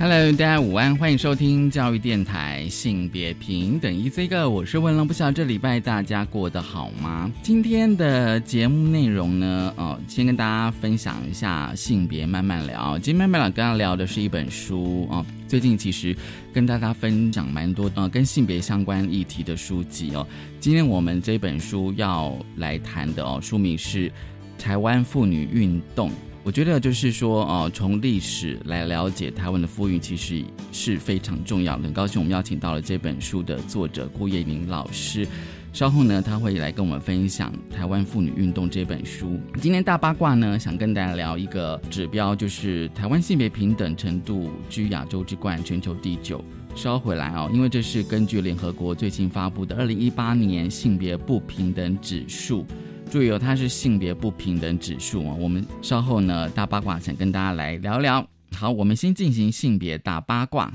[0.00, 7.28] Hello，大家午安，欢迎收听教育电台性别平等 Easy Go，我是文龙，不晓得这礼拜大家过得好吗？
[7.42, 12.96] 今天的节目内容呢，哦，先跟大家分享一下性别慢慢聊。
[13.00, 15.26] 今天慢慢聊，跟大家聊的是一本书哦。
[15.48, 16.16] 最近其实
[16.52, 20.24] 跟大家分享蛮多呃跟性别相关议题的书籍哦。
[20.60, 24.08] 今天我们这本书要来谈的哦，书名是
[24.60, 26.08] 《台湾妇女运动》。
[26.48, 31.82] 我觉得就是说，哦，从历史来了解台湾的妇运，其实是非常重要的。
[31.82, 35.28] 很高兴我们邀请到了这本书的作者顾叶明老师，
[35.74, 39.38] 稍后呢他会来跟我们分享《台湾妇女运动》这本书。
[39.60, 46.42] 今天大八卦呢，想跟大家聊一个指标，就是台湾性别平等程度居亚洲之冠，全球第九。
[46.74, 52.64] 稍回来哦，因为这是根据联合国最新发布的二零一八年性别不平等指数。
[53.08, 55.34] 注意哦，它是性别不平等指数啊。
[55.38, 58.26] 我们稍后呢，大八卦想跟大家来聊聊。
[58.54, 60.70] 好，我们先进行性别大八卦。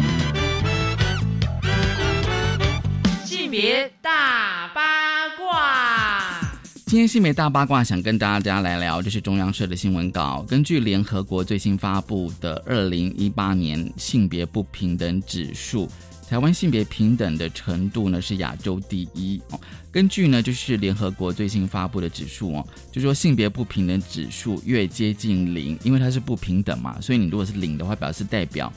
[3.23, 6.39] 性别大八卦。
[6.86, 15.89] 今天性别大八卦想跟大家来聊，这是中央社的新闻稿，根据联合国最新发布的二零一八年性别不平等指数。
[16.27, 19.59] 台湾性别平等的程度呢是亚洲第一哦。
[19.91, 28.71] 根据呢就是联合国最新发布的指数哦，就说性别不平等指数越接近零，因为它是不平等嘛，所以你如果是零的话，表示代表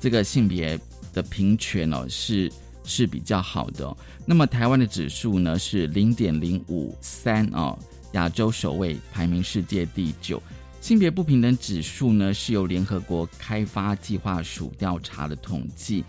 [0.00, 0.78] 这个性别
[1.12, 2.50] 的平权哦是
[2.84, 3.94] 是比较好的。
[4.24, 7.78] 那么台湾的指数呢是零点零五三哦，
[8.12, 10.42] 亚洲首位，排名世界第九。
[10.80, 16.04] 性别不平等指数呢是由联合国开发计划署调查的统计。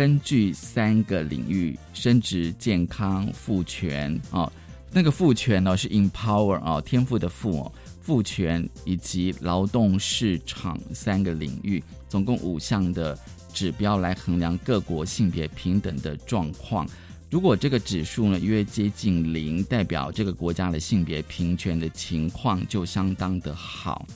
[0.00, 4.50] 根据三个领域：生殖健康、赋权哦，
[4.90, 13.14] 那个赋权呢是 empower 哦，天赋的赋哦，赋权以及劳动市场三个领域，总共五项的
[13.52, 16.88] 指标来衡量各国性别平等的状况。
[17.30, 24.06] 如果这个指数呢约接近零，代表这个国家的性别平权的情况就相当的好。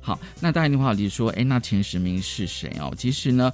[0.00, 2.92] 好，那大家一定会好奇说，哎，那前十名是谁哦？
[2.98, 3.52] 其实呢。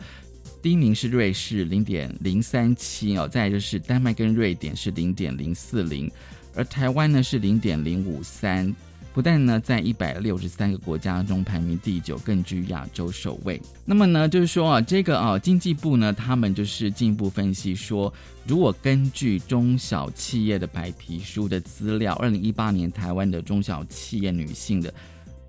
[0.65, 6.11] 第一名是瑞士，零点零三七哦，再就是丹麦跟瑞典是零点零四零，
[6.55, 8.75] 而台湾呢是零点零五三，
[9.13, 13.61] 不但呢在一百六十三个国家中排名第九，更居亚洲首位。
[13.85, 18.11] 那么呢，就是说啊，这个啊经济部呢，他们就是进一步分析说，
[18.47, 24.95] 如果根据中小企业的白皮书的资料，二零一八年台湾的中小企业女性的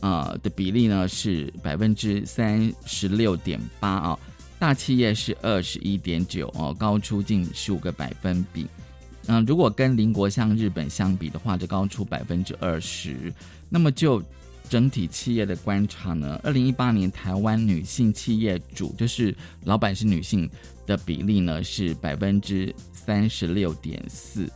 [0.01, 4.19] 啊的比例呢是百分之三十六点八啊。
[4.57, 8.67] 大企业是二十一点九哦，高出近十五个百分比。
[9.27, 13.33] 嗯，如果跟邻国像日本相比的话，就高出百分之二十。
[13.69, 14.23] 那么就
[14.69, 20.49] 整体企业的观察呢，二零一八年台湾女性企业主，就是老板是女性
[20.85, 24.49] 的比例呢是百分之三十六点四。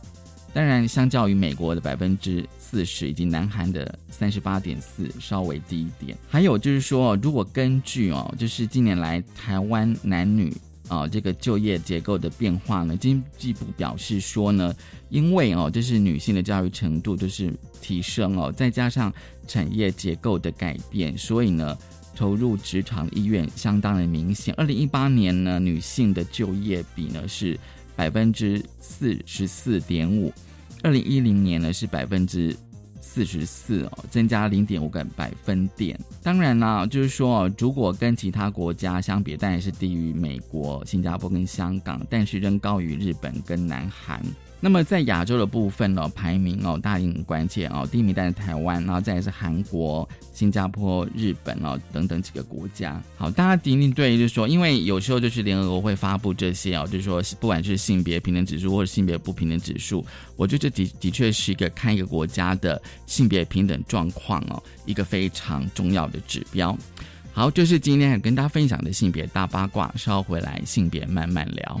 [0.52, 6.18] 当然，相较于美国的百分之四十以及南韩的三十八点四，稍微低一点。
[6.28, 10.52] 还有就是说，如果根据哦，就是近年来台湾男女
[10.88, 14.74] 啊这个就业结构的变化呢，经济部表示说呢，
[15.08, 19.12] 因为哦，就是女性的教育程度就是提升哦，再加上
[19.46, 21.78] 产业结构的改变，所以呢，
[22.16, 24.52] 投入职场意愿相当的明显。
[24.56, 27.56] 二零一八年呢，女性的就业比呢是。
[28.00, 30.32] 百分之四十四点五，
[30.82, 32.56] 二零一零年呢是百分之
[32.98, 36.00] 四十四哦，增加零点五个百分点。
[36.22, 44.24] 当然啦，就是说，如果跟其他国家相比，当然是低于美国、新加坡跟香港，但是仍高于日本跟南韩。
[44.60, 53.02] 那么在亚洲的部分呢，排名哦，大令关键哦，第一名当然是台湾，然后再是韩国、新加坡、日本哦等等几个国家。
[53.16, 60.04] 好，大家一定对，就是说，因为有时候就是联合国会发布这些哦，就是说，不管是性别平等指数或者性别不平等指数，
[60.36, 66.76] 我觉得这的的确是一个看一个国家的性别平等状况哦，一个非常重要的指标。
[67.32, 71.80] 好，这是今天跟大家分享的性别大八卦，稍后回来性别慢慢聊。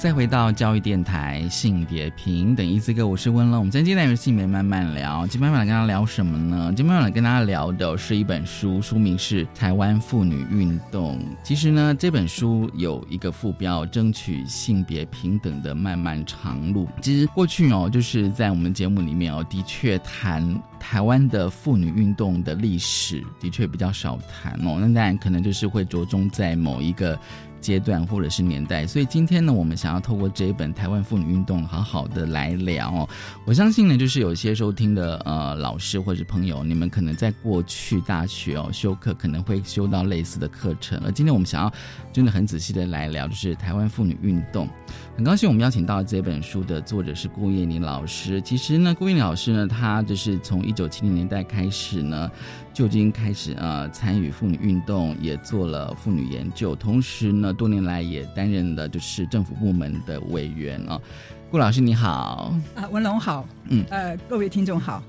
[0.00, 3.58] 再回到教育电台性别平等一字歌，我是温乐。
[3.58, 6.72] 我们今天来性别慢慢聊，今天慢慢跟大家聊什么呢？
[6.74, 11.18] 今天慢慢跟大家聊的是一本书，书名是《台湾妇女运动》。
[11.44, 16.88] 其实呢，这本书有一个副标：争取性别平等的漫漫长路。
[17.02, 24.78] 其实过去哦，就是在我们节目里面哦，的确谈台湾的妇女运动的历史，的确比较少谈哦。
[24.80, 27.18] 那当然可能就是会着重在某一个。
[27.60, 33.08] 阶段或者是年代，所以今天呢，我们想要透过这一本《台湾妇女运动》，好好的来聊哦。
[33.44, 41.72] 我相信呢，就是有些收听的呃老师或者朋友，你们可能在过去大学哦修课可能会修到类似的课程，而今天我们想要
[42.12, 44.68] 真的很仔细的来聊，就是台湾妇女运动。
[45.16, 48.40] 很高兴我们邀请到这本书的作者是顾燕妮老师。
[48.40, 52.30] 其实呢，顾燕妮老师呢，她就是从一九七零年代开始呢。
[52.80, 60.98] 就已经开始呃参与妇女运动，也做了妇女研究，同时呢，多年来也担任了就是政府部门的委员啊。
[61.50, 65.02] 顾老师你好，啊文龙好，嗯呃各位听众好。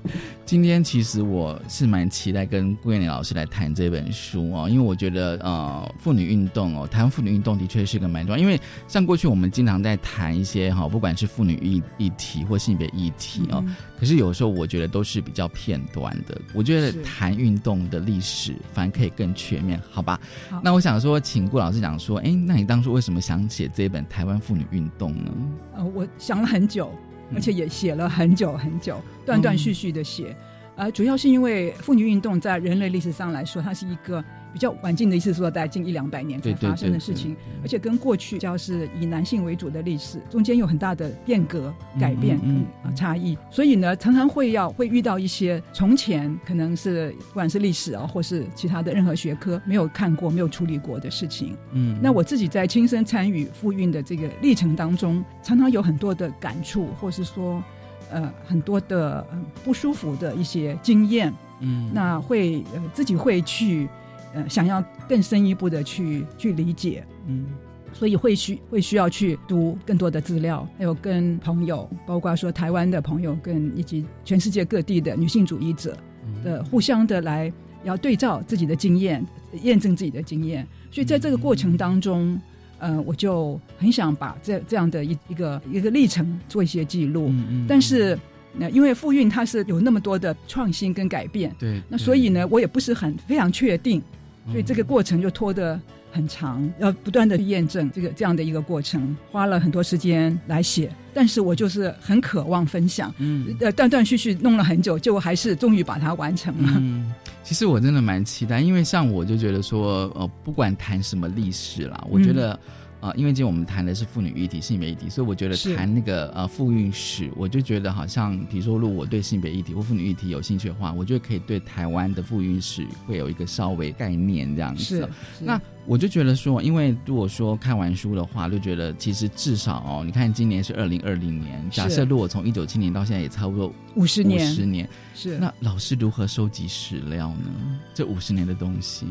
[0.44, 13.64] 今天其实我是蛮期待跟顾燕玲老师来谈这本书哦，因为我觉得呃妇女运动哦，台湾妇女运动的确是个蛮重要，因为像过去我们经常在谈一些哈，不管是妇女议议题或性别议题哦，
[14.00, 16.36] 可是有时候我觉得都是比较片段的。
[16.52, 20.18] 我觉得谈运动的历史反而可以更全面，好吧？
[20.60, 25.30] 那我想说，请顾老师讲说，哎，那你当初为什么想写这本台湾妇女运动呢？
[25.76, 26.90] 呃，我想了很久，
[27.34, 30.34] 而且也写了很久很久，断断续续的写。
[30.76, 34.24] 呃，主要是因为妇女运动在人类历史上来说，它是一个。
[34.52, 42.38] 比较晚近的意思说，在近一两百年才发生的事情，而且跟过去较是以男性为主的历史中间有很大的变革、改变
[42.84, 51.56] 跟差异，所以呢，常常会要会遇到一些从前可能是不管是历史啊，或是其他的任何学科没有看过、没有处理过的事情。
[51.72, 57.62] 嗯，那我自己在亲身参与复运的这个历程当中，常常有很多的感触，或是说
[58.10, 59.26] 呃很多的
[59.64, 61.32] 不舒服的一些经验。
[61.60, 63.88] 嗯，那会呃自己会去。
[64.34, 67.46] 呃，想要更深一步的去去理解，嗯，
[67.92, 75.96] 所以会需会需要去读更多的资料，还有跟朋友，包括说台湾的朋友，跟以及全世界各地的女性主义者
[76.42, 77.52] 的互相的来
[77.84, 79.24] 要对照自己的经验，
[79.62, 80.66] 验证自己的经验。
[80.90, 82.40] 所以在这个过程当中，
[82.78, 87.28] 呃，我就很想把这这样的一一个一个历程做一些记录。
[87.28, 87.66] 嗯嗯。
[87.68, 88.18] 但是，
[88.54, 91.82] 那因为复运它是有那么多的创新跟改变，对。
[91.88, 94.02] 那所以呢，我也不是很非常确定。
[94.50, 95.80] 所以这个过程就拖得
[96.10, 100.90] 很长，要不断的去验证这个这样的一个过程，花了很多时间来写。
[101.14, 106.72] 但是我就是很渴望分享，嗯，呃，断断续续弄了很久，就还是终于把它完成了。
[106.76, 107.12] 嗯，
[107.44, 112.58] 其实我真的蛮期待，因为像我就觉得说，呃，不管谈什么历史啦，我觉得。
[113.02, 125.08] 啊，因为今天我们谈的是妇女议题、性别议题，所以我觉得谈那个呃妇运史，我就觉得好像，比如说，如果我对性别议题或妇女议题有兴趣的话，我觉得可以对台湾的妇运史会有一个稍微概念这样子。
[125.40, 125.60] 那。
[125.84, 135.38] 我就觉得说，因为如果说看完书的话，就觉得其实至少哦，你看今年是二零二零年，假设如果从一九七年到现在也差不多五十年，五十年是。
[135.38, 137.78] 那老师如何收集史料呢？
[137.92, 139.06] 这五十年的东西，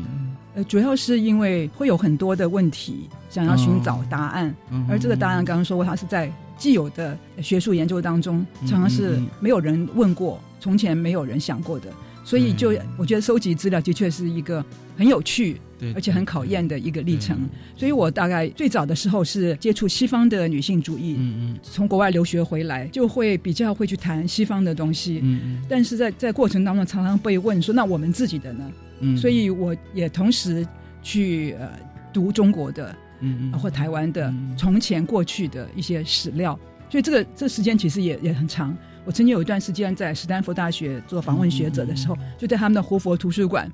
[0.54, 4.54] 呃，主要是因为会有很多的问题想要寻找答案，
[4.88, 11.92] 而这个答案刚刚说过，它是在既有的学术研究当中，常常是没有人问过，从前没有人想过的。
[12.24, 14.64] 所以，就我觉得收集资料的确是一个
[14.96, 15.60] 很有趣，
[15.94, 17.48] 而且很考验的一个历程。
[17.76, 25.62] 所以我大概最早的时候是接触西方的女性主义，嗯嗯，从国外留学回来，就会比较会去谈西方的东西，嗯嗯。
[25.68, 28.70] 但是在在过程当中，常常被问说：“那我们自己的呢？”
[29.00, 30.66] 嗯，所以我也同时
[31.02, 31.70] 去呃
[32.12, 36.58] 读中国的，嗯嗯，或台湾的从前过去的一些史料。
[36.88, 38.76] 所以这个这时间其实也也很长。
[39.04, 43.68] 我曾经有一段时间在斯坦福大学做访问学者的时候，就在他们的活佛图书馆，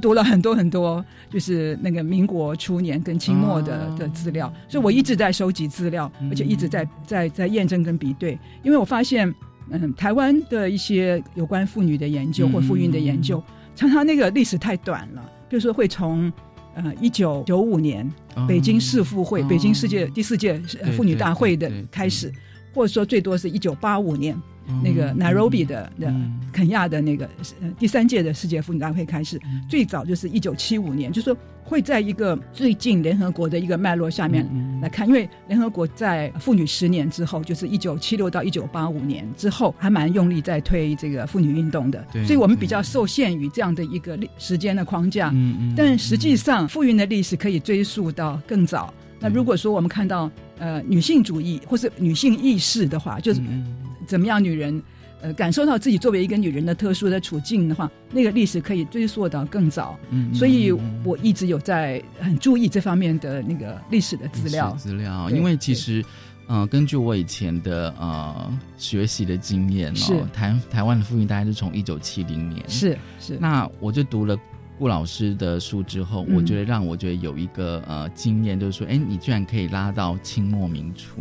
[0.00, 4.52] 读了很多很多，就是那个民国初年跟清末的的资料。
[4.68, 8.38] 所以我一直在收集资料，而且一直在在在验证跟比对。
[8.64, 9.32] 因为我发现，
[9.70, 13.42] 嗯，台湾的一些有关妇女的研究或妇运的研究，
[13.74, 15.22] 常常那个历史太短了。
[15.48, 16.32] 比如说，会从
[16.74, 18.10] 呃一九九五年
[18.48, 20.58] 北京世妇会、北京世界第四届
[20.96, 22.32] 妇女大会的开始，
[22.74, 24.36] 或者说最多是一九八五年。
[24.82, 27.28] 那个 Nairobi 的的嗯肯亚的那个
[27.60, 45.30] 呃第三届的世界妇女大会开始，最早就是一九七五年，就是说会在一个最近联合国的一个脉络下面嗯来看，因为联合国在妇女十年之后，就是一九七六到一九八五年之后，还蛮用力在推这个妇女运动的，对所以我们比较受限于这样的一个历时间的框架。
[45.34, 48.92] 嗯嗯但实际上，妇运的历史可以追溯到更早。
[49.20, 53.66] 那如果说我们看到呃女性主义或是女性意识的话，就是嗯
[54.06, 54.82] 怎么样女人
[55.20, 59.98] 呃感受到自己作为一个女人的特殊的处境的话，那个历史可以追溯到更早。
[60.10, 60.70] 嗯所以
[61.04, 64.70] 我一直有在很注意这方面的那个历史的资料。
[64.72, 66.04] 资料，对因为其实。
[66.48, 70.14] 呃，根据我以前的呃学习的经验是。
[70.14, 74.38] 哦，台台湾的妇运大概是从一九七零年，是是，那我就读了
[74.78, 76.36] 顾老师的书之后，嗯。
[76.36, 81.20] 我觉得让我觉得有一个呃经验，就是说，哎，你居然可以拉到清末明初，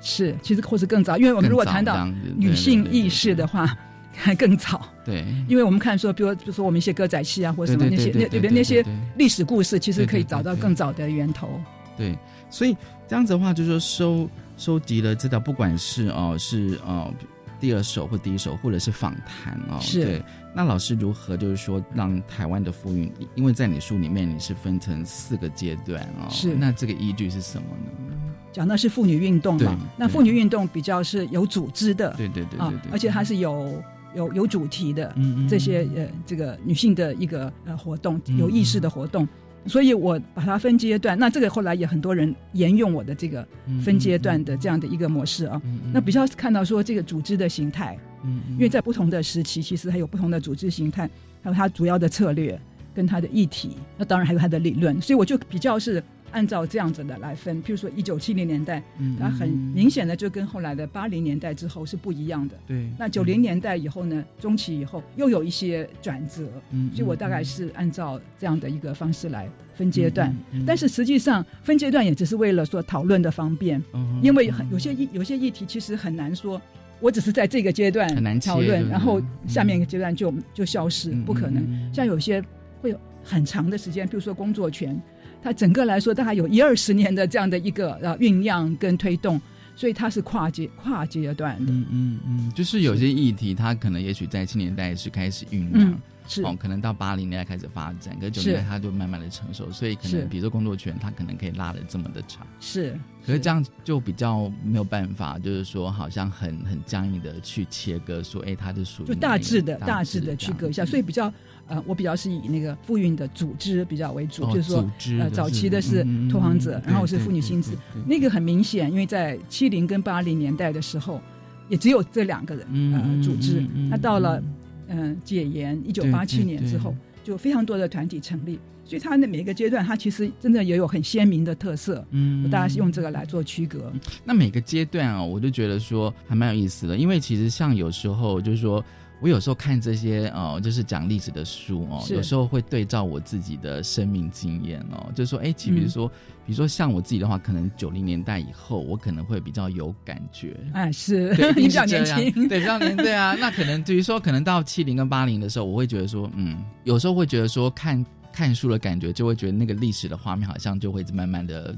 [0.00, 3.76] 是，其实或是更早，因为我们如果谈到女性意识的话，
[4.14, 4.80] 还更早。
[5.04, 8.84] 对，因为我们看说，比如比如说我们一些歌仔戏啊，或者什么那些那对对对对那些
[9.16, 11.48] 历史故事，其实可以找到更早的源头。
[11.96, 12.16] 对，
[12.50, 12.76] 所以
[13.06, 17.12] 这样子的话，就是说收收集了资料，不管是哦、是哦、
[17.60, 20.22] 第二手或第一手，或者是访谈哦，是对。
[20.54, 28.18] 那老师如何就是说让台湾的妇运，因为在你书里面你是分成四个阶段哦，是那这个依据是什么呢？
[28.50, 33.80] 讲的是妇女运动对嘛，那妇女运动比较是有组织的，对对对啊对对，，而且它是有
[34.14, 39.28] 有有主题的，嗯嗯这些呃这个女性的一个呃活动，嗯有意识的活动。
[39.66, 45.60] 所以我把它分阶段，那这个后来也很多人沿用我的这个嗯分阶段的这样的一个模式啊。
[45.92, 51.08] 那比较看到说这个组织的形态，嗯嗯因为在不同的时期，其实还有不同的组织形态，
[51.42, 52.58] 还有它主要的策略
[52.94, 55.00] 跟它的议题，那当然还有它的理论。
[55.00, 57.62] 所以我就比较是按照这样子的来分。
[57.62, 62.54] 譬如说一九七零年代，嗯它很明显的就跟后来的八零年代之后是不一样的。
[62.66, 70.28] 对，那九零年代以后呢，中期以后又有一些转折，嗯，所以我大概是按照这样的一个方式来分阶段。
[70.52, 76.60] 嗯，嗯但是实际上分阶段也只是为了说讨论的方便，嗯因为很有些议有些议题其实很难说，
[77.00, 81.92] 我只是在这个阶段很难讨论，然后下面一个阶段就就消失，嗯不可能。
[81.92, 82.42] 像有些
[82.80, 85.00] 会有很长的时间，比如说工作权，
[85.42, 89.40] 它整个来说大概有一二十年的这样的一个呃酝酿跟推动，
[89.76, 91.72] 所以它是跨阶跨阶段的。
[91.72, 96.42] 嗯嗯嗯，就是有些议题，它可能也许在七年代是开始酝酿嗯，，是。
[96.42, 111.32] 哦，可能到八零年代开始发展，可是九零年代它就慢慢的成熟，所以可能比如说工作权，它可能可以拉的这么的长，是，可是这样就比较没有办法，就是说好像很很僵硬的去切割，说哎，它是属于就大致的大大致的区隔一下，所以比较
[111.68, 121.20] 呃，我比较是以那个妇运的组织比较为主，哦就是说呃早期的是拓荒者嗯，然后是对对妇女心智对对，对那个很明显，因为在七零跟八零年代的时候，
[121.68, 124.42] 也只有这两个人呃组织嗯嗯，那到了
[124.88, 132.02] 嗯解严一九八七年之后，就非常多的团体成立，所以它的每一个阶段，它其实真的也有很鲜明的特色。
[132.12, 133.92] 嗯我大概是用这个来做区隔。
[134.24, 138.82] 那每个阶段啊，我就觉得说还蛮有意思的，因为其实像有时候就是说。
[139.20, 146.06] 我有时候看这些哦，就是讲历史的书哦，有时候会对照我自己的生命经验哦，就是说，哎，其比如说，
[146.46, 153.34] 比如说像我自己的话，可能九零年代以后，我可能会比较有感觉，哎，是对， 比较年轻，对，比较年对啊。
[153.40, 161.74] 那可能比如说，可能到七零跟八零的时候，我会觉得说，嗯，有时候会觉得说，看看书的感觉，就会觉得那个历史的画面好像就会慢慢的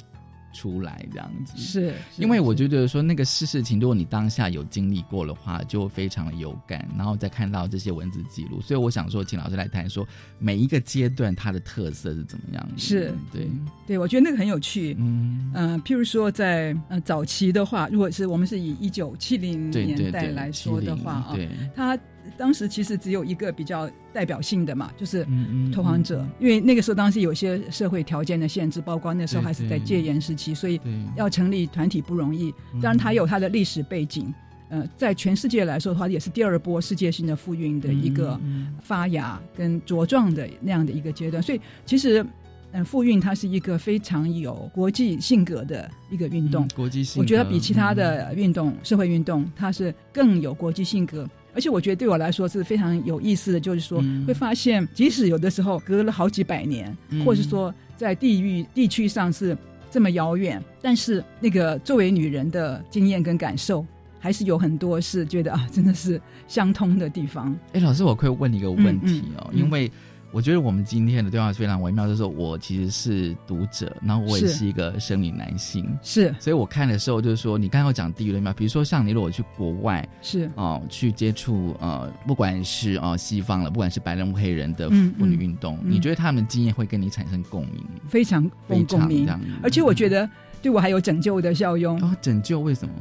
[0.53, 1.57] 出来这样子。
[1.57, 10.07] 是，因为我就觉得说那个事事情，如果你当下有经历过的话，就非常的有感，然后再看到这些文字记录，所以我想说，请老师来谈说
[10.39, 12.79] 每一个阶段它的特色是怎么样的。
[12.79, 13.49] 是对，
[13.87, 14.97] 对我觉得那个很有趣。
[14.99, 21.99] 嗯，嗯、譬如说在呃早期的话，如果是我们是以一九七零年代对，来说的话啊，对，它
[22.37, 32.53] 当时其实只有一个比较代表性的嘛，就是嗯嗯拓荒者，因为那个时候当时有些社会条件的限制，包括那时候还是在戒严时期，所以对，要成立团体不容易。
[32.75, 34.33] 嗯当然，它有它的历史背景。
[34.73, 41.43] 呃，在全世界来说的话，也是第二波世界性的复运的一个嗯发芽跟茁壮的那样的一个阶段。
[41.43, 42.25] 所以，其实，
[42.71, 46.71] 嗯，复运它是一个非常有国际性格的一个运动嗯。
[46.77, 51.29] 国际性，我觉得比其他的运动、社会运动，它是更有国际性格。
[51.55, 54.27] 而且我觉得对我来说是非常有意思的，就是说嗯。
[54.27, 57.25] 会发现，即使有的时候隔了好几百年，嗯。
[57.25, 59.57] 或是说在地域地区上是
[59.91, 63.85] 这么遥远，但是那个作为女人的经验跟感受，
[64.19, 67.57] 还是有很多是觉得啊，真的是相通的地方。
[67.73, 69.91] 哎，老师，我可以问你一个问题哦，因为
[70.33, 76.35] 我觉得我们今天的对话非常微妙，就是说我其实是读者，然后我也是是一个生理男性，是。
[76.39, 85.91] 所以我看的时候就是说，你刚刚有讲地域的嘛，比如说像你如果去国外是，哦、去接触呃，不管是哦、西方了，不管是白人或黑人的嗯妇女嗯运动，嗯。
[85.91, 87.85] 你觉得他们的经验会跟你产生共鸣？
[88.09, 89.29] 非常非共共鸣。
[89.63, 90.29] 而且我觉得
[90.63, 92.01] 对我还有拯救的效用。
[92.03, 92.95] 哦，拯救为什么？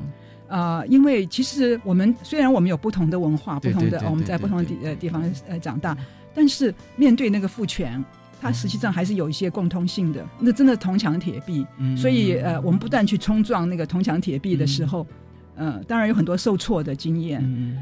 [0.50, 5.96] 啊、因为其实我们虽然我们有不同的文化，不同的我们在不同的地呃地方呃长大，
[6.34, 8.04] 但是面对那个父权，
[8.42, 10.26] 它实际上还是有一些共通性的。
[10.40, 11.96] 那真的铜墙铁壁，嗯。
[11.98, 15.06] 所以呃，我们不断去冲撞那个铜墙铁壁的时候，
[15.56, 17.78] 呃，当然有很多受挫的经验，嗯，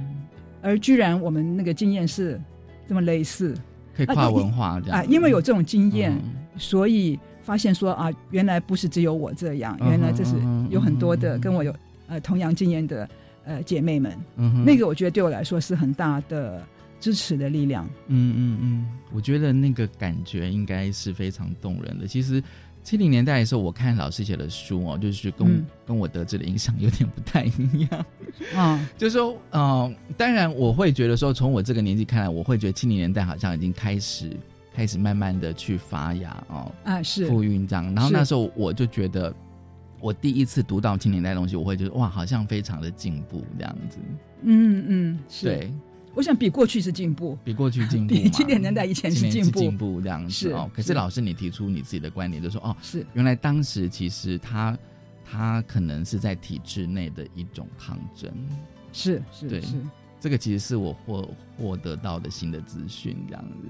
[0.62, 2.42] 而居然我们那个经验是
[2.88, 3.56] 这么类似。
[3.96, 5.00] 可以跨文化这样。
[5.00, 6.60] 啊、因为有这种经验，嗯。
[6.60, 10.36] 所以发现说啊，原来不是只有我这样，原来这是
[10.70, 11.76] 有很多的跟我有
[12.08, 13.08] 呃同样经验的
[13.46, 14.16] 呃姐妹们，
[14.66, 16.64] 那个我觉得对我来说是很大的
[17.00, 17.88] 支持的力量。
[18.08, 22.08] 嗯嗯嗯，我觉得那个感觉应该是非常动人的。
[22.08, 22.42] 其实
[22.84, 28.06] 七零年代的时候，我看老师写的书哦，就是跟、嗯跟我得知的影响有点不太一样。
[28.56, 34.36] 啊， 就是说，呃，当然我会觉得说，从我这个年纪看来，我会觉得七零年代好像已经开始
[34.74, 37.86] 开始慢慢的去发芽哦，啊是复运这样。
[37.96, 39.34] 然后那时候我就觉得。
[40.00, 43.98] 我第一次读到七零年代的东西，我会觉得哇，好像非常的进步这样子。
[44.44, 45.74] 嗯嗯是，对
[46.18, 50.68] 我想比过去是进步，比过去进步嘛，比七零年代以前是进步进步这样子是哦。
[50.74, 54.76] 可是是老师，你提出你自己的观点，就说哦，是原来当时其实他
[55.24, 58.34] 他可能是在体制内的一种抗争，
[58.92, 59.76] 是是对是。
[60.20, 63.68] 这个其实是我获获得到的新的资讯，这样子。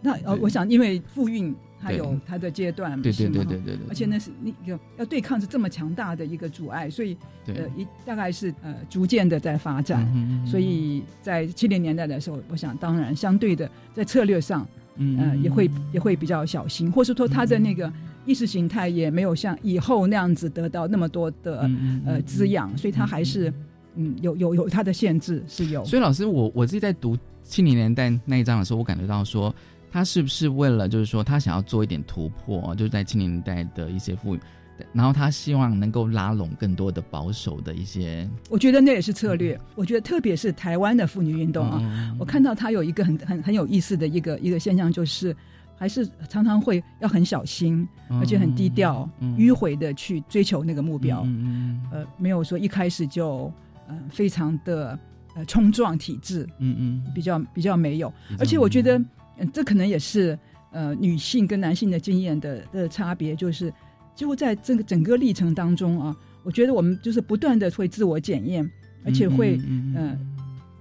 [0.00, 7.56] 那呃，我想因为复运它有它的阶段，对对对对对对，而且那是那个要对抗是这么强大的一个阻碍，所以对。
[7.56, 10.02] 呃，一大概是呃逐渐的在发展。
[10.14, 17.92] 嗯嗯所以在七零年代的时候，我想当然相对的在策略上，嗯呃，也会也会比较小心，或是说他的那个
[18.24, 23.52] 意识形态也没有像以后那样子得到那么多的嗯呃滋养，所以他还是
[23.96, 25.84] 嗯有有有它的限制是有。
[25.84, 29.54] 所以老师，我我自己在读七零年代那一章的时候，我感觉到说，
[29.96, 34.40] 他是不是为了就是说他想要做一点突破，就是在七零年代的一些妇女，
[34.92, 39.58] 然后他希望能够拉拢更多的保守的一些我觉得那也是策略。
[39.74, 45.34] 我觉得特别是台湾的妇女运动啊，嗯我看到他有一个很很很有意思的一个一个现象，就是
[45.78, 47.88] 还是常常会要很小心，
[48.20, 51.22] 而且很低调、嗯迂回的去追求那个目标。
[51.24, 53.50] 嗯嗯呃，没有说一开始就
[53.88, 54.98] 呃非常的
[55.34, 58.12] 呃冲撞体制，嗯嗯比较比较没有。
[58.28, 59.02] 嗯，而且我觉得，
[59.38, 60.38] 嗯，这可能也是
[60.72, 63.72] 呃女性跟男性的经验的的差别，就是
[64.14, 68.68] 几乎在这个整个历程当中啊，我觉得我们就是不断的会自我检验，
[69.04, 70.18] 而且会嗯呃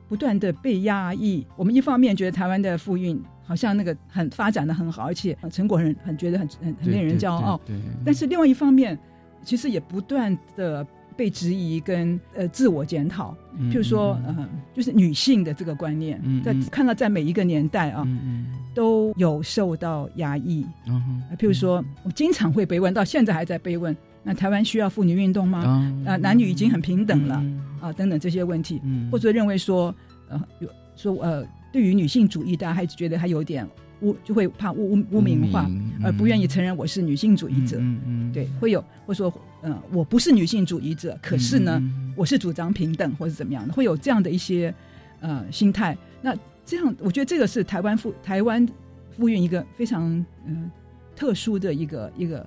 [0.07, 1.45] 不断的被压抑。
[1.55, 8.97] 我们一方面觉得台湾的妇运好像那个很发展的很好，而且呃成果很很觉得很很很令人骄傲，，对，对但是另外一方面，
[9.43, 10.85] 其实也不断的
[11.17, 13.35] 被质疑跟呃自我检讨。
[13.57, 18.45] 嗯譬如说，呃，就是女性的这个观念，在看到在每一个年代啊，嗯嗯。
[18.73, 20.65] 都有受到压抑。
[20.87, 25.59] 嗯哼呃譬如说，我经常会被问，到现在还在被问，那台湾需要妇女运动吗？
[25.59, 25.93] 啊。
[26.05, 27.61] 呃，男女已经很平等了嗯。
[27.79, 29.09] 啊，等等这些问题，嗯。
[29.09, 29.95] 或者认为说，
[30.27, 33.65] 呃，有说呃，对于女性主义，大家还觉得还有点
[34.01, 35.69] 污，就会怕污污污名化，
[36.03, 37.77] 而不愿意承认我是女性主义者。
[37.79, 44.73] 嗯嗯对，会有或者说，呃，我不是女性主义者，可是呢，嗯我是主张平等或是怎么样的，会有这样的一些
[45.19, 45.97] 呃心态。
[46.21, 48.67] 那这样，我觉得这个是台湾妇台湾
[49.11, 50.11] 妇运一个非常
[50.45, 50.71] 嗯、呃
[51.15, 52.45] 特殊的一个一个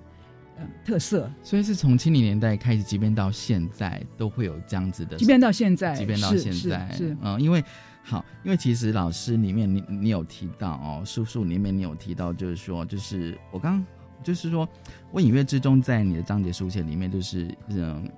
[0.59, 7.65] 呃特色，所以是从七零年代开始，即便到现在都会有这样子的，即便到现在，即便到是现在，是是嗯，因为
[8.09, 13.85] 好，因为其实老师里面你你有提到哦，叔叔里面你有提到，就是说，就是我刚
[14.23, 14.67] 就是说
[15.13, 18.11] 我隐约之中在你的章节书写里面，就是嗯。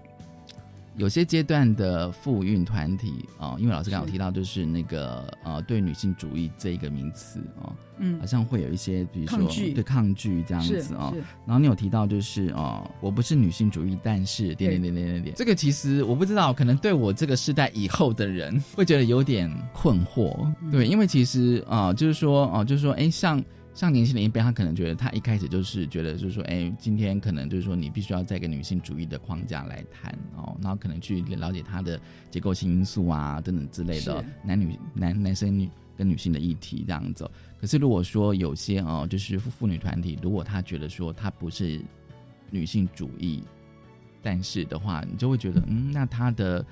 [0.97, 8.19] 有些阶段的妇运团体啊、因为老师刚刚有提到，就是那个呃，对女性主义这一个名词哦、嗯。
[8.21, 11.23] 好像会有一些，比如说抗对抗拒这样子哦、是。
[11.47, 20.71] 然后你有提到就是哦，我不是女性主义，但是点点点点点点，这个其实我不知道，可能对我这个时代以后的人会觉得有点困惑，嗯。
[20.71, 23.43] 对，因为其实啊、就是说哦、就是说，哎，像
[23.81, 31.99] 像年轻人一辈，他可能觉得他一开始就是觉得就是说，哎，今天可能就是说你必须要在一个女性主义的框架来谈哦，然后可能去了解她的
[32.31, 35.67] 结构性因素啊等等之类的男女男男生女
[35.97, 37.31] 跟女性的议题这样子哦。
[37.59, 41.81] 可是如果说有些哦，就是妇妇女团体，如果他觉得说他不是
[42.51, 43.43] 女性主义，
[44.21, 46.63] 但是的话，你就会觉得，嗯，那他的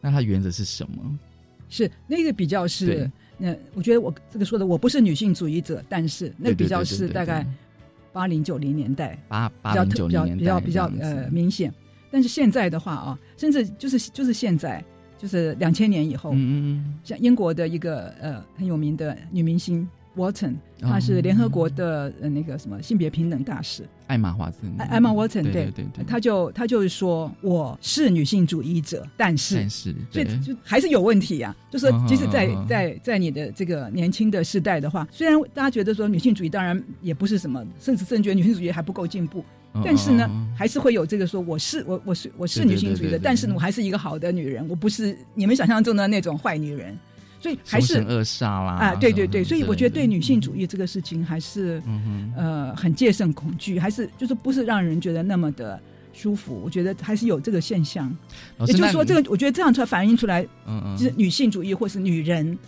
[0.00, 1.18] 那他原则是什么？
[1.68, 7.50] 是那个比较是，那我觉得我这个说的我不是女性主义者，但是那个比较是大概对
[8.12, 11.20] 八零九零年代八比较八零九零年代较比较比较这样子。
[11.20, 11.72] 呃明显。
[12.10, 14.82] 但是现在的话啊，甚至就是就是现在
[15.18, 16.94] 就是两千年以后，嗯嗯。
[17.02, 25.52] 像英国的一个呃很有名的女明星 Wharton，他是联合国的呃那个什么性别平等大使，艾玛华森，艾艾玛 Wharton 对。
[25.52, 43.20] 对对对，她就他就是说我是女性主义者，但是但是所以就还是有问题呀、就说嗯即使在在在你的这个年轻的时代的话，虽然大家觉得说女性主义当然也不是什么，甚至甚至觉得女性主义还不够进步，嗯但是呢还是会有这个说我是我我是我是女性主义者，对对对。
[43.22, 46.96] 但是呢，我还是一个好的女人，我不是你们想象中的那种坏女人，
[47.44, 51.82] 所以还是扼杀啦啊，对对对，所以我觉得对女性主义这个事情还是
[52.34, 55.78] 呃很戒慎恐惧，还是就是不是让人觉得那么的
[56.14, 58.10] 舒服，我觉得还是有这个现象。
[58.60, 62.58] 也就是说，这个我觉得这样才反映出来，嗯嗯就是女性主义或是女人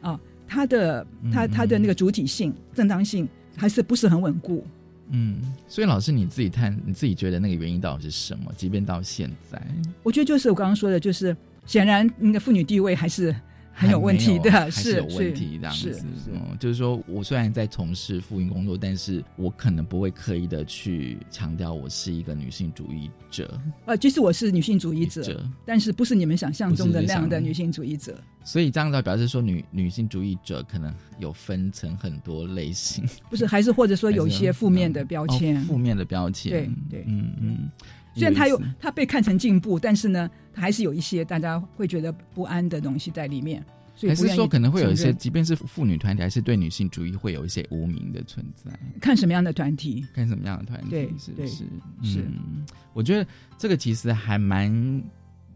[0.00, 0.16] 啊，
[0.46, 4.64] 她的她嗯她的那个主体性、正当性还是不是很稳固。
[5.10, 8.52] 嗯，所以老师你自己看，你自己觉得那个原因到底是什么？
[8.56, 9.60] 即便到现在，
[10.04, 13.34] 我觉得就是我刚刚说的，就是显然那个妇女地位还是
[13.78, 16.00] 很有问题的，是是有问题这样是子。
[16.24, 23.60] 是嗯，就是说我虽然在从事妇婴工作，但是我可能不会刻意的去强调我是一个女性主义者。
[23.84, 28.18] 呃，即使我是女性主义者，但是不是你们想象中的那样的女性主义者。
[28.42, 35.56] 所以这样子表示说女女性主义者可能有分成很多类型，不是，还是或者说 有一些负面的标签。
[35.58, 37.70] 哦负面的标签，对对嗯嗯。
[38.14, 43.64] 虽然他有他被看成进步，但是呢，它还是有一些大家会觉得不安的东西在里面。
[43.94, 48.70] 所以还是说可能会有一些，即便是妇女团体，还是对女性主义会有一些无名的存在。
[49.00, 50.04] 看什么样的团体。
[50.14, 51.64] 看什么样的团体，是不是？
[52.02, 54.70] 是嗯，我觉得这个其实还蛮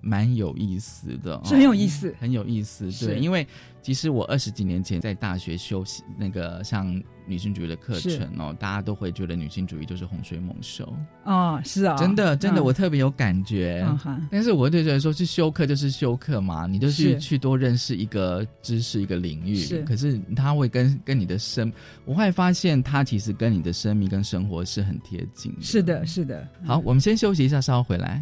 [0.03, 2.91] 蛮有意思的、哦，是很有意思很有意思。
[2.91, 3.47] 是对，因为
[3.83, 10.93] 其实我二十几年前在大学修习那个像女性主义的课程哦，大家都会觉得女性主义就是洪水猛兽，
[11.25, 13.87] 哦，是啊，真的真的，嗯我特别有感觉。
[14.05, 19.55] 嗯，但是我就觉得说，去修课就是修课嘛，你就去是去多认识一个知识、一个领域。
[19.57, 21.73] 是可是它会跟跟你的生，
[22.05, 25.63] 我后来发现它其实跟你的生命跟生活是很贴近的。
[25.63, 26.47] 是的，是的。
[26.65, 28.21] 好，我们先休息一下，稍后回来。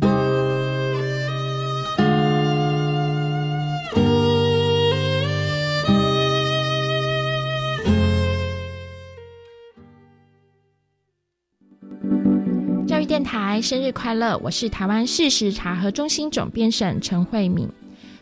[13.60, 14.38] 生日快乐！
[14.38, 17.68] 我是台湾事实查核中心总编审陈慧敏。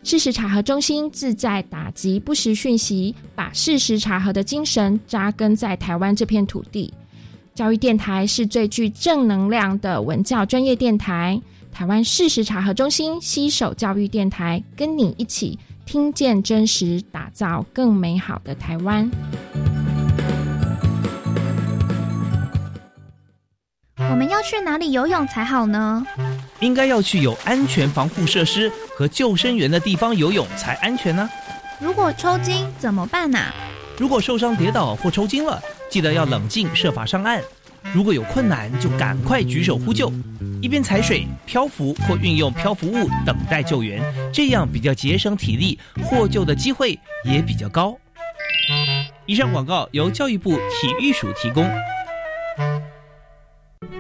[0.03, 6.93] 事实查核中心自在打击不实讯息，把事实查核的精神扎根在台湾这片土地。
[7.55, 11.41] 教育电台是最具正能量的文教专业电台。
[11.73, 19.11] 台湾事实查核中心携手教育电台，跟你一起听见真实，打造更美好的台湾。
[23.99, 26.05] 我们要去哪里游泳才好呢？
[26.61, 31.29] 应该要去有安全防护设施和救生员的地方游泳才安全呢、
[31.81, 33.55] 如果抽筋怎么办啊？
[33.97, 37.43] 如果受伤跌倒或抽筋了，记得要冷静，设法上岸。
[37.95, 40.13] 如果有困难，就赶快举手呼救，
[40.61, 47.97] 一边踩水、漂浮或运用漂浮物等待救援，这样比较节省体力，获救的机会也比较高。
[49.25, 51.67] 以上广告由教育部体育署提供。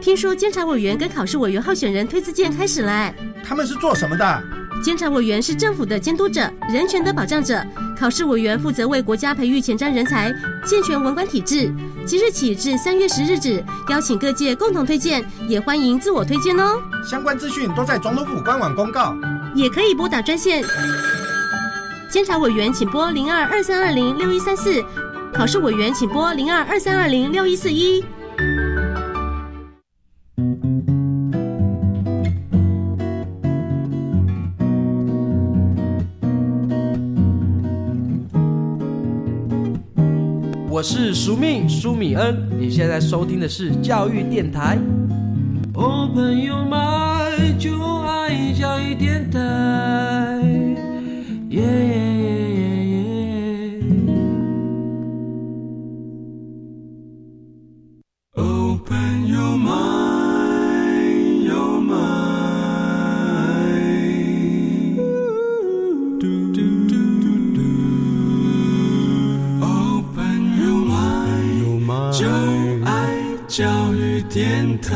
[0.00, 3.12] 听说监察委员跟考试委员候选人推自荐开始了。
[3.44, 4.42] 他们是做什么的？
[4.82, 7.64] 监察委员是政府的监督者、人权的保障者，
[7.98, 10.30] 考试委员负责为国家培育前瞻人才，
[10.64, 11.72] 健全文官体制。
[12.04, 16.80] 即日起至三月十日止，邀请各界共同推荐，也欢迎自我推荐哦。
[17.04, 19.16] 相关资讯都在总统府官网公告，
[19.54, 20.62] 也可以拨打专线。
[22.09, 24.85] 监察委员请拨零二二三二零六一三四，
[25.32, 28.04] 考试委员请拨零二二三二零六一四一。
[30.37, 30.42] 我
[40.83, 44.77] 是苏命苏米恩，你现在收听的是教育电台。
[45.72, 49.40] 哦，朋友们，就爱教育电台。
[51.49, 51.62] 耶
[74.28, 74.94] 电台。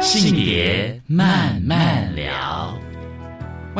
[0.00, 1.61] 性别慢。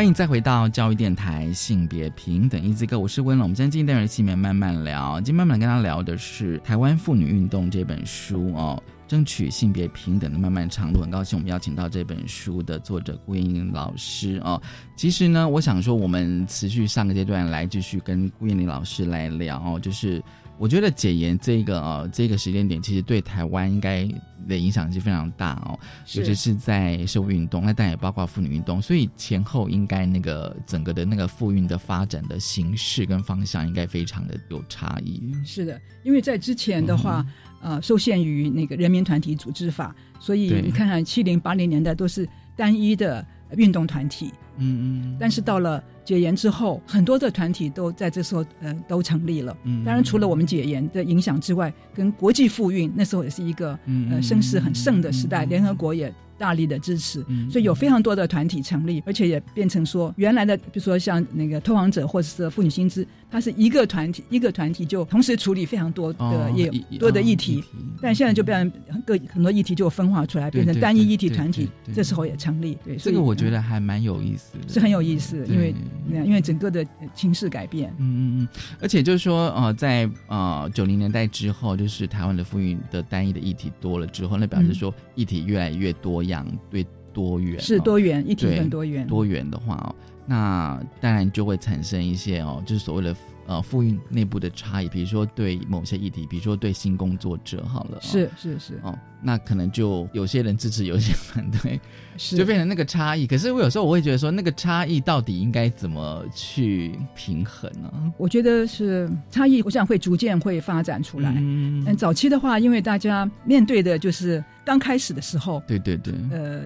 [0.02, 3.44] 欢迎再回到教育电台性别平等一字歌，我是温龙。
[3.44, 11.00] 我们今天进单元性别慢慢聊，今天慢慢跟大家聊的是《台湾妇女运动》这本书哦，争取性别平等的漫漫长路。
[11.00, 14.60] 很高兴我们邀请到这本书的作者顾燕玲老师哦。
[14.96, 20.20] 其实呢，我想说，我们持续上个阶段来继续跟顾燕玲老师来聊哦，就是
[20.58, 24.08] 我觉得解严这个啊这个时间点，其实对台湾应该。
[24.48, 25.78] 的影响是非常大哦，
[26.14, 35.32] 尤其是在社会运动，那当然也包括妇女运动，所以前后应该那个整个的那个妇运的发展的形式跟方向应该非常的有差异。
[35.44, 37.24] 是的，因为在之前的话，
[37.60, 43.24] 呃，受限于那个人民团体组织法，所以你看看七零八零年代都是单一的
[43.56, 45.80] 运动团体，嗯嗯，但是到了。
[46.04, 49.56] 解严之后，很多的团体都在这时候呃都成立了。
[49.64, 53.78] 嗯，当然除了我们解严的影响之外，跟国际妇运那时候也是一个
[54.10, 56.12] 呃声势很盛的时代，联合国也。
[56.38, 67.62] 大力的支持，所以有非常多的团体成立，而且也变成说原来的，比如说像那个脱亡者或者是妇女薪资，它是一个团体，一个团体就同时处理非常多的也多的议题，
[68.00, 68.58] 但现在就变
[68.90, 72.76] 成各很多议题就分化出来，变成单一议题团体，这时候也成立。
[72.84, 75.72] 对，这个我觉得还蛮有意思，是很有意思，因为
[76.10, 77.94] 因为整个的情势改变。
[77.98, 78.48] 嗯嗯嗯，
[78.80, 86.32] 而且就是说呃，在呃九零年代之后，就是台湾的妇女的单一的议题多了之后，那表示说议题越来越多样。
[86.32, 89.06] 样对多元是多元，议题更多元。
[89.06, 93.14] 多元的话哦，那当然就会产生一些哦，就是所谓的
[93.46, 101.80] 呃妇运内部的差异，比如说对某些议题，比如说对新工作者，好了，是是是哦，那可能就有些人支持，有些反对，
[102.16, 103.26] 就变成那个差异。
[103.26, 108.12] 可是我有时候我会觉得说，那个差异到底应该怎么去平衡呢？
[108.16, 111.34] 我觉得是差异，我想会逐渐会发展出来。
[111.36, 114.42] 嗯，早期的话，因为大家面对的就是。
[114.64, 116.60] 刚开始的时候，对对对，呃，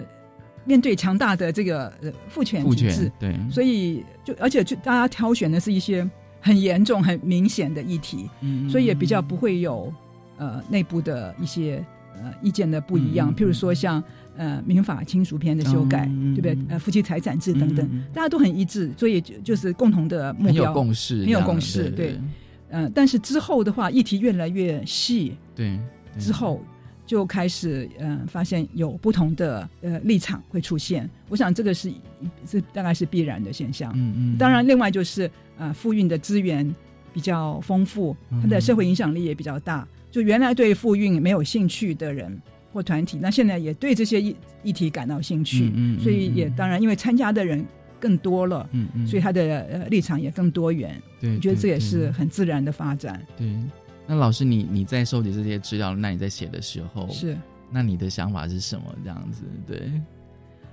[0.65, 6.07] 面对强大的这个呃父权体制，对，所以就而且就大家挑选的是一些
[6.39, 9.93] 很严重、很明显的议题，嗯，所以也比较不会有
[10.37, 11.83] 呃内部的一些
[12.15, 13.35] 呃意见的不一样。
[13.35, 14.01] 譬如说像
[14.35, 16.57] 呃民法亲属篇的修改，对不对？
[16.69, 22.19] 呃夫妻财产制等等，大家都很一致，所以就就是共同的目标，有共识，很有共识，对。
[22.69, 25.79] 呃，但是之后的话，议题越来越细，对，
[26.19, 26.61] 之后。
[27.07, 31.09] 就开始嗯，发现有不同的呃立场会出现。
[31.29, 31.89] 我想这个是
[32.45, 33.93] 是大概是必然的现象。
[33.95, 34.37] 嗯嗯。
[34.37, 36.75] 当然，另外就是呃，妇运的资源
[37.13, 39.87] 比较丰富，它的社会影响力也比较大。
[40.11, 42.39] 就原来对妇运没有兴趣的人
[42.73, 45.71] 或团体，那现在也对这些议议题感到兴趣。
[45.73, 45.99] 嗯嗯。
[46.01, 47.65] 所以也当然，因为参加的人
[48.01, 51.01] 更多了，嗯嗯，所以他的呃立场也更多元。
[51.21, 53.25] 对，我觉得这也是很自然的发展。
[53.37, 53.47] 对。
[54.07, 57.37] 那老师，你你在收集这些资料，那你在写的时候，是。
[57.69, 58.85] 那你的想法是什么？
[59.03, 59.91] 这样子，对，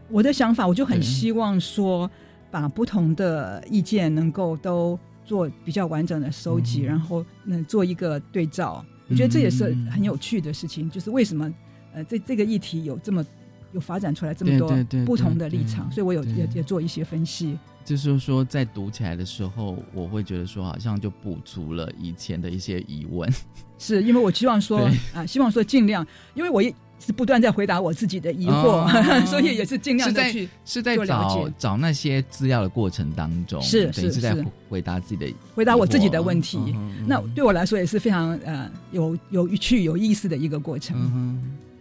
[0.09, 2.09] 我的想法，我就很希望说，
[2.53, 8.85] 把不同的意见能够都做比较完整的收集，然后能做一个对照。
[9.09, 11.53] 我觉得这也是很有趣的事情，就是为什么
[11.93, 13.27] 呃，这这个议题有这么
[13.75, 14.73] 有发展出来这么多
[15.05, 17.59] 不同的立场，所以我有也也做一些分析。
[17.85, 23.31] 就是说，在读起来的时候，我会觉得说，好像就补足了以前的一些疑问。
[23.79, 28.89] 是因为我希望说啊，希望说尽量，因为我也是不断在回答我自己的疑惑，
[29.27, 34.35] 所以也是尽量的去是在找找那些资料的过程当中，是是是在
[34.71, 36.75] 回答自己的回答我自己的问题。
[37.07, 40.97] 那对我来说也是非常呃有有趣有意思的一个过程。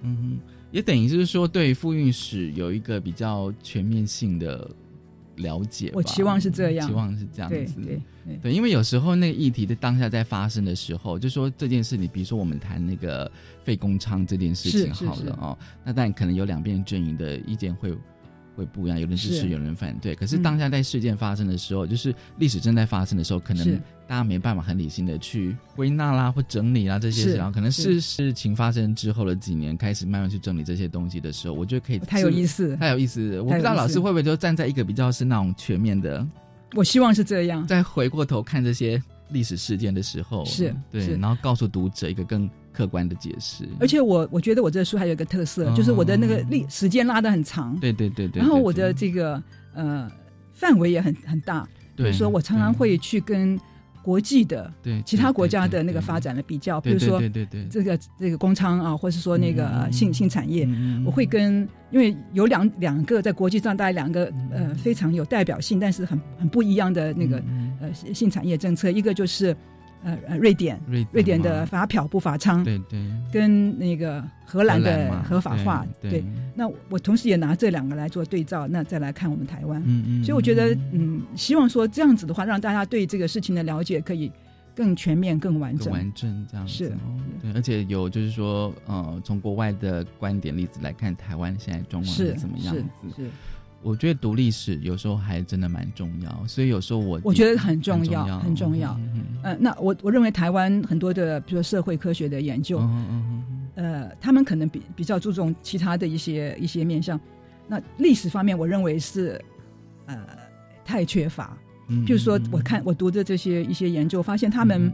[0.02, 0.40] 嗯哼，
[0.74, 4.70] 也等于就是说，对复运史有一个比较全面性的。
[5.38, 8.00] 了解，我期望是这样，期望是这样子，对
[8.40, 13.30] 对，因为有时候那个议题在当下在发生的时候，就说这件事，你比如说我们谈那个
[13.64, 17.92] 废工娼这件事情好了哦，那但可能有两边阵营的意见会。
[18.56, 20.16] 会不一样，有人支持，有人反对。
[20.16, 27.36] 可是当下在事件发生的时候，就是历史正在发生的时候，可能大家没办法很理性的去归纳啦，或整理啦这些。
[27.36, 33.40] 然后可能是事情发生之后的几年，开始慢慢去整理这些东西的时候，我觉得可以太有意思，太有意思。
[33.42, 36.26] 我不知道老师会不会就站在一个比较是那种全面的，
[36.76, 37.66] 我希望是这样。
[37.66, 39.02] 再回过头看这些
[39.34, 42.50] 历史事件的时候，是对，然后告诉读者一个更。
[42.76, 49.40] 客观的解释，而且我我觉得我这书还有一个特色，就是我的那个历时间拉的很长，对对对对，然后我的这个
[49.76, 50.12] 呃
[50.54, 53.60] 范围也很很大，比如说我常常会去跟。
[54.04, 57.66] 国际的对其他国家的那个发展的比较，比如说对对对。
[57.72, 60.68] 这个这个工厂啊，或者是说那个性性产业，
[61.06, 67.42] 我会跟因为有两两个在国际上大概两个呃非常有代表性，但是很很不一样的那个
[67.80, 69.56] 呃性产业政策，一个就是
[70.04, 73.00] 呃呃瑞典，瑞瑞典的罚漂不罚娼，对对，
[73.32, 76.24] 跟那个荷兰的合法化，对对。
[76.56, 84.32] 那我同时也拿这两个来做对照，那再来看我们台湾，嗯嗯，所以我觉得，嗯，希望说这样子的话，让大家对这个事情的了解可以
[84.76, 85.92] 更全面、更完整。
[85.92, 86.92] 完整这样子
[87.42, 92.88] 对，而且有就是说，呃，从国外的观点例子来看，台湾现在状况是怎么样是子？
[93.16, 93.30] 是，
[93.84, 98.94] 我觉得读历史有时候还真的蛮重要，所以有时候我我觉得很重要，很重要。
[98.94, 103.44] 嗯嗯呃，那我我认为台湾很多的，比如说社会科学的研究，嗯嗯
[103.76, 107.20] 呃，他们可能比比较注重其他的一些一些面向。
[107.68, 109.40] 那历史方面，我认为是
[110.06, 110.18] 呃
[110.86, 111.58] 太缺乏。
[111.88, 114.92] 嗯，譬如说，我看我读的这些一些研究，发现他们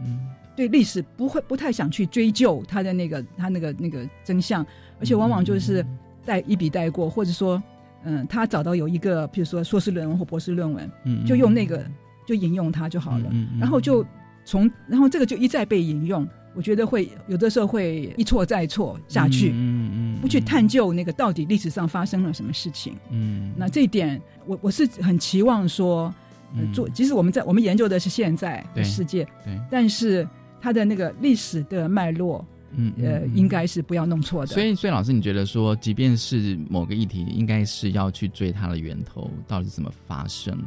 [0.56, 4.66] 对历史不会不太想去追究他的那个他那个那个真相，
[4.98, 5.84] 而且往往就是
[6.24, 7.62] 带一笔带过，或者说，
[8.04, 11.84] 嗯，他找到有一个，比如说硕士论文或博士论文，嗯，就用那个
[12.26, 14.04] 就引用它就好了，嗯然后就
[14.44, 26.12] 从然后这个就一再被引用，我觉得会有的时候会一错再错下去，嗯嗯，不去探究那个到底历史上发生了什么事情，嗯，那这一点我我是很期望说。
[26.52, 30.28] 呃做，即使我们在我们研究的是现在的世界，对，但是
[30.60, 32.44] 它的那个历史的脉络，
[32.76, 34.46] 嗯呃，应该是不要弄错的。
[34.46, 40.58] 所以，所以老师，你觉得说，即便是某个议题，应该是要去追它的源头，到底是怎么发生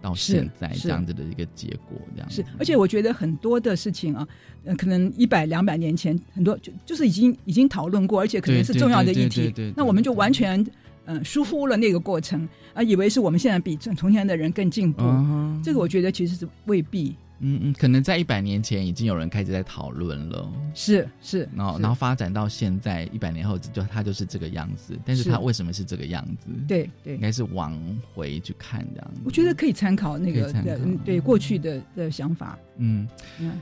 [0.00, 2.44] 到现在这样子的一个结果，这样是。
[2.58, 4.26] 而且我觉得很多的事情啊，
[4.64, 10.64] 呃，可能一百两百年前很多就就是已经已经讨论过，而且可能是重要的议题，那我们就完全。
[11.08, 17.14] 嗯，疏忽了那个过程啊，以为是我们现在比从前的人更进步，嗯、这个我觉得其实是未必。
[17.40, 26.48] 嗯嗯，可能在一百年前已经有人开始在讨论了，是是，然后然后发展到现在一百年后，就它就是这个样子，但是它为什么是这个样子？
[26.66, 27.78] 对对，应该是往
[28.14, 29.10] 回去看这样。
[29.24, 32.58] 我觉得可以参考那个对对过去的的想法。
[32.78, 33.08] 嗯
[33.38, 33.60] 嗯，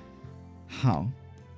[0.67, 1.09] 好，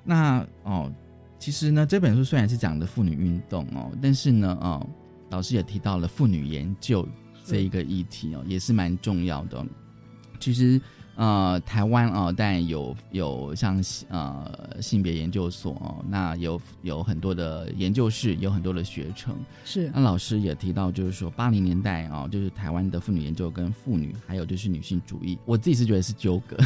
[0.04, 0.92] 那哦，
[1.38, 4.86] 其实呢，这本书虽然是讲的妇女运动哦，但是呢，哦。
[5.28, 7.06] 老师也提到了妇女研究
[7.44, 9.66] 这一个议题哦，也是蛮重要的。
[10.38, 10.80] 其实
[11.16, 19.34] 呃，台湾哦，但有有像呃性别研究所哦，那有有很多的研究室，有很多的学程。
[19.64, 26.56] 是那老师也提到，就是说八零年代哦，就是台湾的妇女研究跟妇女，还有就是女性主义，我自己是觉得是纠葛。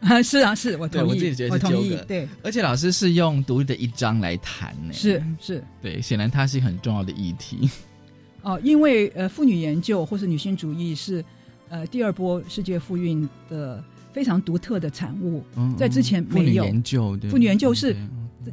[0.00, 2.02] 啊， 是啊，是我同意，我自己觉得是纠葛。
[2.04, 7.68] 对，而且老师是用独立的一章来谈呢，是是，对，显然它是很重要的议题。
[8.40, 11.22] 哦，因为呃，妇女研究或是女性主义是
[11.68, 16.64] 呃第二波世界复运的非常独特的产物，嗯、在之前没有。
[16.64, 17.94] 研究，妇女研究是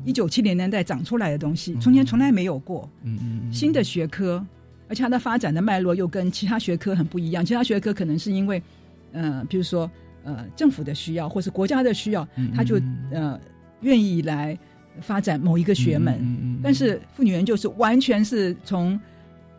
[0.06, 2.90] 一九七零年代长出来的东西，从前从来没有过。
[3.04, 4.46] 嗯嗯，新的学科，
[4.88, 7.44] 而且它的发展的脉络又跟其他学科很不一样。
[7.46, 8.62] 其他学科可能是因为
[9.14, 9.90] 呃，比如说
[10.24, 12.80] 呃政府的需要或是国家的需要，他就
[13.12, 13.40] 呃
[13.82, 14.58] 愿意来
[15.02, 16.16] 发展某一个学门。
[16.22, 19.00] 嗯嗯，但是妇女研究是完全是从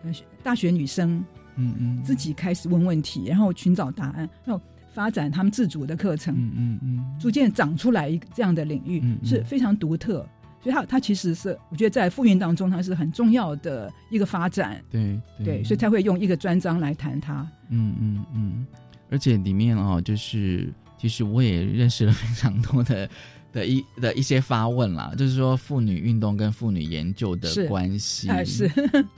[0.05, 1.25] 呃，大学女生，
[1.57, 4.63] 嗯嗯，自己开始问问题，然后寻找答案，然后
[4.99, 10.29] 发展他们自主的课程，嗯嗯嗯，逐渐长出来一个这样的领域，嗯嗯是非常独特。
[10.61, 14.83] 所以它它其实是，我觉得在复运当中，它是很重要的一个发展。
[14.91, 17.49] 对对，所以才会用一个专章来谈它。
[17.69, 18.67] 嗯嗯嗯，
[19.09, 23.09] 而且里面哦，就是其实我也认识了非常多的。
[23.51, 28.71] 的一的一些发问啦，就是说妇女运动跟妇女研究的关系，是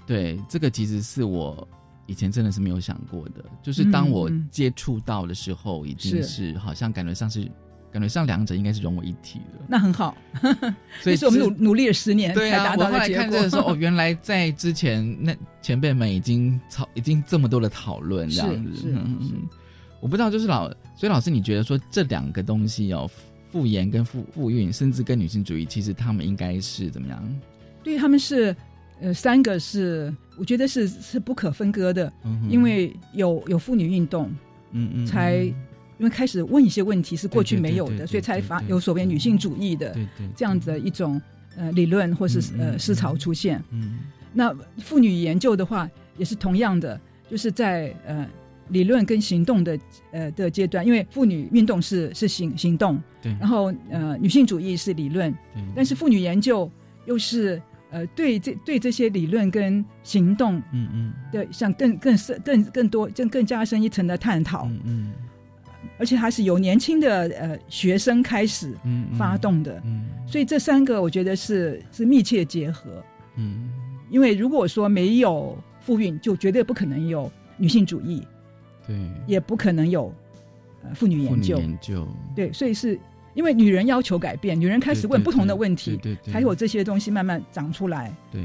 [0.07, 1.67] 对这个其实是我
[2.11, 3.45] 以前真的是没有想过的。
[3.63, 7.49] 就是当我接触到的时候，已经是好像感觉上是
[7.93, 9.65] 感觉上两者应该是融为一体了。
[9.69, 10.17] 那很好，
[11.01, 13.39] 所以 是我们努努力了十年才达到的结果。
[13.39, 18.93] 看说哦，原来在之前那前辈们已经讨已经这么多的讨论这样子。
[20.01, 23.09] 我不知道，就是老所以老师，你觉得说这两个东西哦？
[23.53, 27.41] 妇研跟复复孕，甚至跟女性主义，其实他们应该是怎么样？
[27.83, 28.55] 对他们是，
[29.01, 34.35] 呃，三个是，我觉得是是不可分割的，嗯、因为有有妇女运动，
[34.71, 35.53] 嗯嗯，才因
[35.99, 39.95] 为开始问一些问题是过去没有的，所以才发有所谓女性主义的
[40.35, 41.21] 这样子的一种
[41.59, 43.63] 呃理论或是呃思潮出现。
[43.71, 43.99] 嗯，
[44.33, 45.87] 那妇女研究的话，
[46.17, 46.99] 也是同样的，
[47.31, 48.27] 就是在呃。
[48.71, 49.77] 理论跟行动的
[50.13, 56.71] 呃的阶段，因为妇女运动是是行行动，对，然后呃女性主义是理论，对，但是妇女研究
[57.05, 57.61] 又是
[57.91, 65.13] 呃对这对这些理论跟行动，嗯嗯，的像更更深更更多更更加深一层的探讨，嗯嗯，
[65.99, 68.73] 而且还是由年轻的呃学生开始
[69.19, 73.03] 发动的，嗯，所以这三个我觉得是是密切结合，
[73.37, 73.71] 嗯，
[74.09, 78.27] 因为如果说没有妇运，就绝对不可能有女性主义。
[78.87, 80.13] 对，也不可能有
[80.83, 82.09] 呃妇女研究，研究。
[82.35, 82.99] 对，所以是
[83.41, 88.15] 因因为女人要求改变，女人开始问不同的问题，对对，才有这些东西慢慢长出来。
[88.31, 88.45] 对，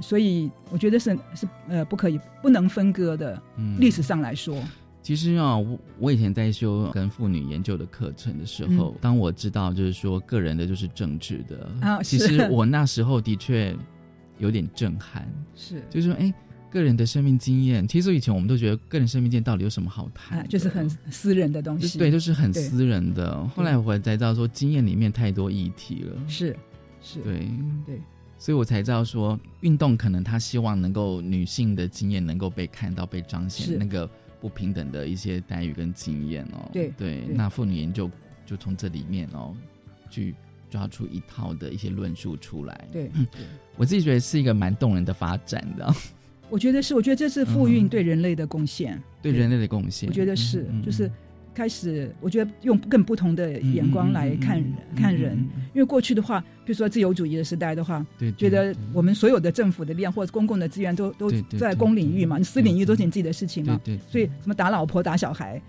[0.00, 3.42] 所以我觉得是是呃不可以不能分割的。
[3.56, 4.56] 嗯历史上来说，
[5.02, 13.74] 其实啊，我我以前在修跟妇女研究的课程的时候，当我知道就是说个人的就是政治的啊，其实我那时候的确
[14.38, 16.32] 有点震撼， 是就是说哎。
[16.76, 20.46] 个人的生命经验，其实以前我们都觉得个人生命经验到底有什么好谈？
[20.46, 21.98] 就是很私人的东西。
[21.98, 23.42] 对，就是很私人的。
[23.48, 26.28] 后来我才知道说，经验里面太多议题了。
[26.28, 26.54] 是，
[27.00, 27.48] 是，对，
[27.86, 27.98] 对。
[28.36, 34.06] 所以我才知道说，运动可能他希望能够女性的经验能够被看到、被彰显，那个
[34.38, 36.68] 不平等的一些待遇跟经验哦。
[36.74, 37.24] 对对。
[37.32, 38.10] 那妇女研究
[38.44, 39.56] 就从这里面哦，
[40.10, 40.34] 去
[40.68, 42.86] 抓出一套的一些论述出来。
[42.92, 43.10] 对，
[43.78, 45.94] 我自己觉得是一个蛮动人的发展的。
[46.48, 50.08] 我觉得是，我觉得这是复运对人类的贡献，对人类的贡献。
[50.08, 51.10] 我觉得是，就是
[51.54, 54.62] 开始，我觉得用更不同的眼光来看
[54.94, 55.36] 看人。
[55.74, 63.80] 因为过去的话，比如说自由主义的时代的话，对，觉得我们所有的政府的力量或者公共的资源都都在公领域嘛，你私领域都是你自己的事情嘛。
[63.82, 65.60] 对，所以什么打老婆、打小孩，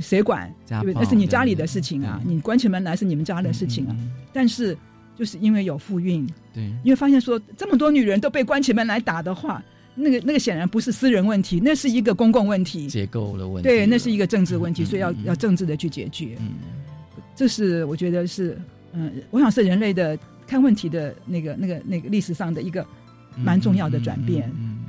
[0.00, 0.52] 谁管？
[0.66, 0.94] 对不对？
[0.94, 3.96] 那是你家里的事情啊，你关起门来是你们家的事情啊。
[4.32, 4.76] 但是
[5.14, 9.62] 就是因为有复运，对，因为发现说这么多女人都被关起门来打的话。
[9.96, 13.68] 那个那个显然不是私人问题，那是一个公共问题，结构的问题。
[13.68, 16.36] 对，那是一个政治问题，所以要要政治的去解决。
[16.38, 16.52] 嗯，
[17.34, 18.60] 这是我觉得是，
[18.92, 22.86] 嗯，我想是人类的看问题的那个那个那个历史上的一个
[23.36, 24.52] 蛮重要的转变。
[24.58, 24.84] 嗯，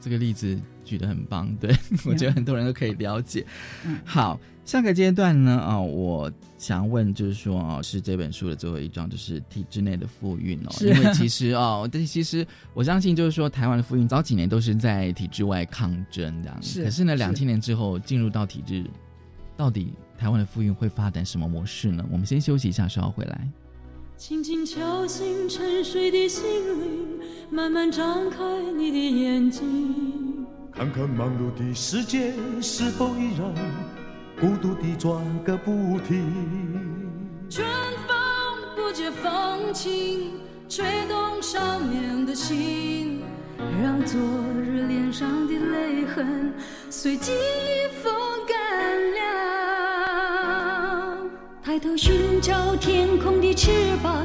[0.00, 3.46] 这个例子举得很棒，对我觉得很多人都可以了解。
[4.04, 4.38] 好。
[4.68, 10.68] 下个阶段呢，啊，我想问，就是说，啊，是这本书的最后一章，就是体制内的复运哦。
[10.82, 16.62] 因为其实哦，但其实我相信，就是说，台湾的复运早几年都是在体制外抗争这样。
[16.62, 16.84] 是。
[16.84, 18.84] 可是呢，两千年之后进入到体制，
[19.56, 22.04] 到底台湾的复运会发展什么模式呢？
[22.12, 23.48] 我们先休息一下，稍后回来。
[24.18, 26.44] 轻轻敲醒沉睡的心
[26.78, 27.18] 灵，
[27.50, 28.44] 慢慢张开
[28.76, 30.44] 你的眼睛，
[30.74, 33.97] 看看忙碌的世界是否依然。
[34.40, 36.24] 孤独地转个不停，
[37.50, 37.66] 春
[38.06, 38.16] 风
[38.76, 40.30] 不解风情，
[40.68, 43.20] 吹动少年的心，
[43.82, 44.20] 让昨
[44.62, 46.54] 日脸上的泪痕
[46.88, 47.32] 随季
[48.00, 48.12] 风
[48.46, 48.56] 干
[50.06, 51.16] 了。
[51.60, 53.72] 抬头寻找天空的翅
[54.04, 54.24] 膀，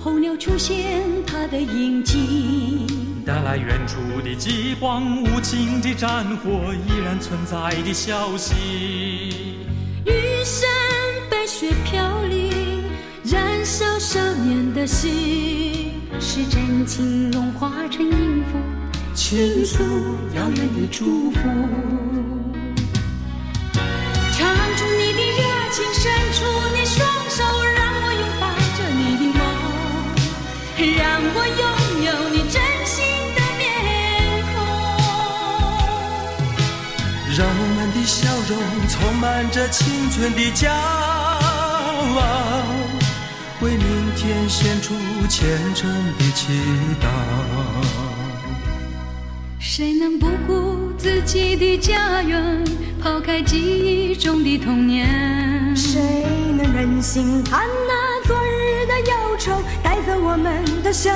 [0.00, 2.84] 候鸟出现它的影迹，
[3.24, 8.54] 带来远处的饥荒，无情的战火依然存在的消息。
[10.04, 10.68] 玉山
[11.30, 12.82] 白雪飘零，
[13.24, 18.58] 燃烧少年的心，是真情融化成音符，
[19.14, 19.84] 倾诉
[20.34, 21.38] 遥远的祝福。
[39.22, 42.64] 满着青春的骄傲，
[43.60, 44.94] 为明天献出
[45.28, 45.46] 虔
[45.76, 46.52] 诚的祈
[47.00, 47.06] 祷。
[49.60, 52.64] 谁能不顾自己的家园，
[53.00, 55.06] 抛开记忆中的童年？
[55.76, 56.00] 谁
[56.56, 59.52] 能忍心看那昨日的忧愁
[59.84, 61.12] 带走我们的笑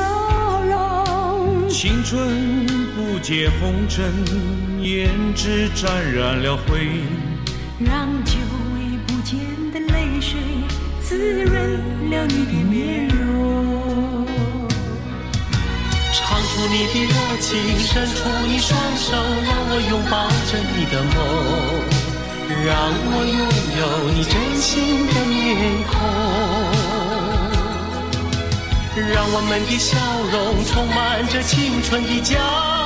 [0.62, 1.68] 容？
[1.68, 4.14] 青春不解红尘，
[4.78, 7.02] 胭脂沾染了灰。
[7.79, 8.33] 让久
[8.72, 9.39] 违不见
[9.70, 10.41] 的泪水
[11.03, 14.27] 滋润了你的面容，
[16.14, 18.16] 唱出你的热情，伸出
[18.47, 21.14] 你双手，让我拥抱着你的梦，
[22.64, 22.72] 让
[23.12, 23.45] 我拥
[23.77, 23.83] 有
[24.14, 25.37] 你真心的面
[25.93, 25.93] 孔，
[29.12, 29.99] 让我们的笑
[30.33, 30.97] 容充满
[31.29, 32.86] 着青春的骄傲，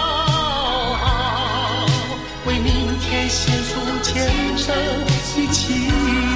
[2.46, 3.80] 为明天献出。
[4.02, 4.26] 虔
[4.56, 5.10] 诚的
[5.52, 5.88] 祈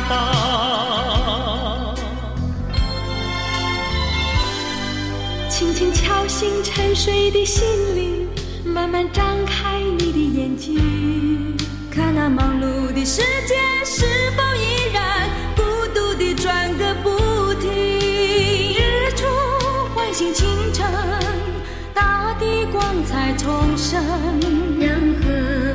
[0.08, 0.12] 祷，
[5.50, 7.64] 轻轻敲醒沉睡的心
[7.96, 8.28] 灵，
[8.64, 11.56] 慢慢张开你的眼睛，
[11.90, 14.04] 看那忙碌的世界是
[14.36, 17.70] 否依然孤独地转个不停。
[18.76, 19.26] 日出
[19.94, 20.86] 唤醒清晨，
[21.92, 24.00] 大地光彩重生，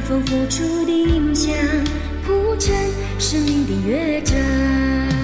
[0.10, 1.54] 风拂出的音响。
[2.26, 2.74] 谱成
[3.20, 5.19] 生命的乐章。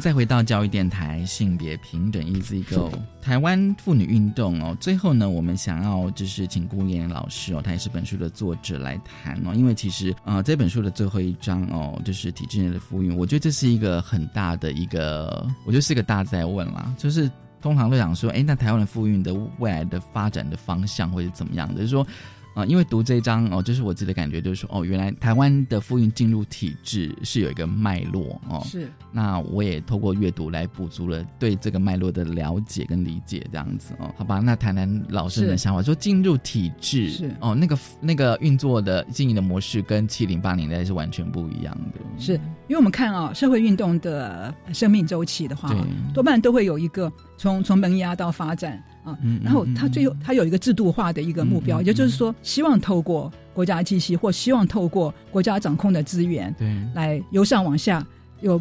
[0.00, 2.90] 迎再回到教育电台性别平等 Easy Go
[3.20, 4.74] 台湾妇女运动哦。
[4.80, 9.52] 最后呢，我们想要就是请顾燕老师哦，她也是本书的作者来谈哦。
[9.54, 17.30] 因为其实呃这本书的最后一章哦，就是体制内的妇运，我觉得这是一个很大的一个，我觉得是个大在问啦，就是。
[17.62, 21.74] 通常都想说，哎，那台湾的妇运的未来的发展的方向会是怎么样的？
[21.74, 22.06] 就是说，
[22.54, 28.60] 啊、因为读这一章哦，就是我自己的感觉，就是说，哦，原来台湾的妇运进入体制是有一个脉络哦。
[28.64, 28.90] 是。
[29.12, 34.12] 那我也透过阅读来补足了对这个脉络的了解跟理解，这样子哦。
[34.16, 42.00] 好吧，那谈谈老师的想法，说进入体制是哦，那个那个运作的经营的模式跟七零八年代是完全不一样的。
[42.18, 45.74] 是因为我们看啊、社会运动的生命周期的话、
[46.12, 58.06] 多半都会有一个从从萌芽到发展啊，嗯然后他最后他有一个制度化的一个目标，也就是说，希望透过国家机器或希望透过国家掌控的资源，对，来由上往下。
[58.42, 58.58] 有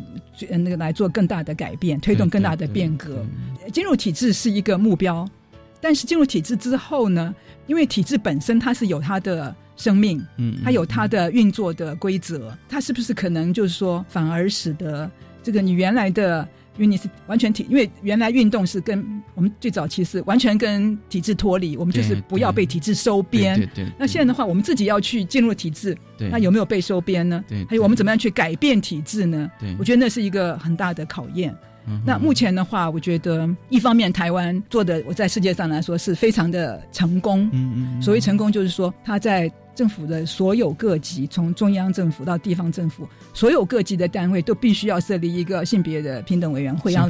[0.49, 3.25] 呃那个来做更大的改变，推动更大的变革。
[3.71, 5.25] 进入体制是一个目标，
[5.79, 7.33] 但是进入体制之后呢，
[7.65, 15.09] 因为体制本身它是有它的生命，嗯它有它的运作的规则，它是不是可能就是说反而使得
[15.41, 16.45] 这个你原来的，
[16.79, 23.57] 因为你是完全体，因为原来运动是跟我们最早期是完全跟体制脱离，我们就是不要被体制收编。
[23.57, 27.43] 对对对那现在的话，我们自己要去进入体制，对那有没有被收编呢？
[27.49, 29.51] 对还有我们怎么样去改变体制呢？
[29.59, 31.51] 对我觉得那是一个很大的考验。
[31.87, 37.49] 嗯那目前的话，我觉得一方面台湾做的，我在世界上来说是非常的成功。
[37.51, 47.09] 嗯嗯所谓成功，就是说他在政府的所有各级，从中央政府到地方政府，所有各级的单位都必须要设立一个性别的平等委员会，要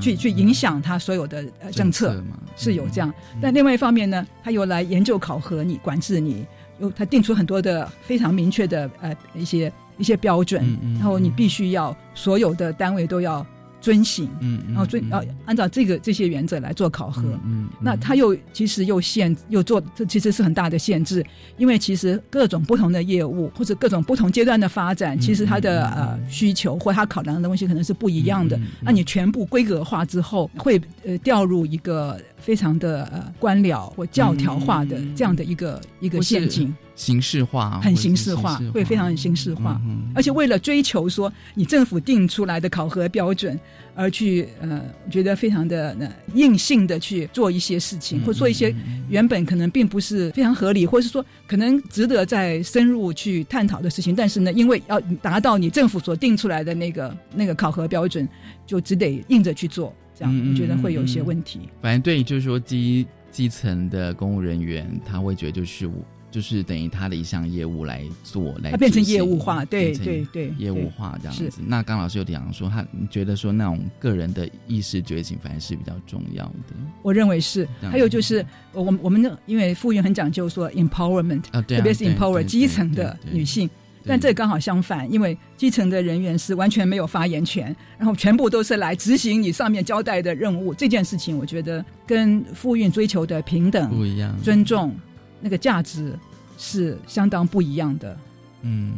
[0.00, 2.24] 去去影响他所有的呃政策政策
[2.56, 3.12] 是有这样。
[3.42, 6.46] 但另外一方面呢，他又来研究考核你、管制你，
[6.80, 13.46] 又他定出很多的非常明确的呃一些一些标准，嗯嗯然后你必须要所有的单位都要
[13.88, 17.22] 遵行，嗯嗯然后遵要按照这个这些原则来做考核。
[17.46, 21.24] 嗯那他又其实又限又做，这其实是很大的限制，
[21.56, 28.60] 因为其实各种不同的业务或者各种不同阶段的发展，其实它的呃需求或它考量的东西可能是不一样的。
[28.82, 36.76] 那你全部规格化之后，会呃掉入一个非常的呃官僚或教条化的这样的一个一个陷阱。
[36.98, 39.80] 形式化，很形式化，会非常形式化，
[40.16, 43.58] 而且为了追求说你政府定出来的考核标准，
[43.94, 48.74] 而去呃觉得非常的呃硬性的去做一些事情，或做一些
[49.08, 58.28] 原本可能并不是非常合理，或是说可能值得再深入去探讨的事情，但是呢，因为要达到你政府所定出来的那个那个考核标准，
[58.66, 61.60] 就只得硬着去做，这样嗯我觉得会有一些问题。
[61.80, 65.94] 反正对，就是说基基层的公务人员，他会觉得就是我
[66.30, 71.60] 就是等于他的一项业务来做，来变成业务化对对对业务化这样子。
[71.66, 76.76] 那刚老师有讲说，他觉得说那种个人的意识觉醒，反而是比较重要的。
[77.02, 83.68] 我认为是还有就是我我们我们的因为妇运很讲究说 empowerment，、啊啊特别是 empower 基层的女性。
[84.06, 90.72] 但这刚好相反，因为基层的人员是完全没有发言权，然后全部都是来执行你上面交代的任务。
[90.72, 94.96] 这件事情，我觉得跟妇运追求的平等、不一样尊重
[95.40, 96.18] 那个价值
[96.56, 98.18] 是相当不一样的。
[98.62, 98.94] 嗯，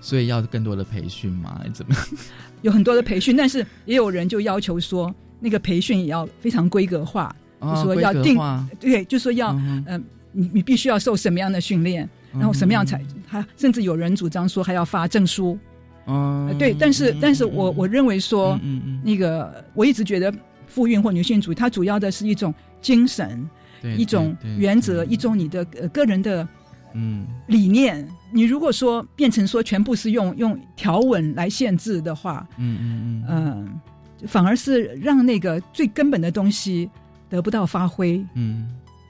[0.00, 1.94] 所以要更多的培训嘛，怎么？
[1.94, 2.04] 样？
[2.62, 8.38] 有很多的培训，但是也有人就要求说，那个培训也要非常规格化，哦就说要定
[8.80, 10.02] 对，就说要，嗯、
[10.32, 15.58] 你你必须要受什么样的训练，然后什么样才，还甚至有人主张说还要发证书，
[16.06, 20.32] 哦呃对，但是但是我我认为说，嗯那个我一直觉得
[20.66, 26.46] 妇运或女性主义，它主要的是一种精神，对一种原则，一种你的呃个人的
[26.94, 28.06] 嗯理念。
[28.32, 33.80] 你如果说变成说全部是用用条文来限制的话，嗯嗯嗯，
[34.26, 36.90] 反而是让那个最根本的东西
[37.30, 38.22] 得不到发挥。
[38.34, 38.66] 嗯，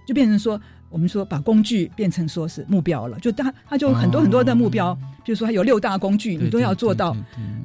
[0.06, 0.60] 就变成说，
[0.90, 7.14] 我我们说把工具变成说是目标了，就他他就很多很多的目标，比如说他有六大工具，你都要做到。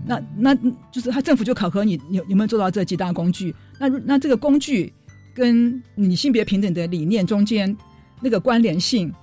[0.05, 0.53] 那那
[0.91, 3.55] 就是他政府就考核你有有没有做到这几大工具。
[3.79, 4.91] 那那这个工具
[5.33, 7.75] 跟你性别平等的理念中间
[8.19, 9.13] 那个关联性，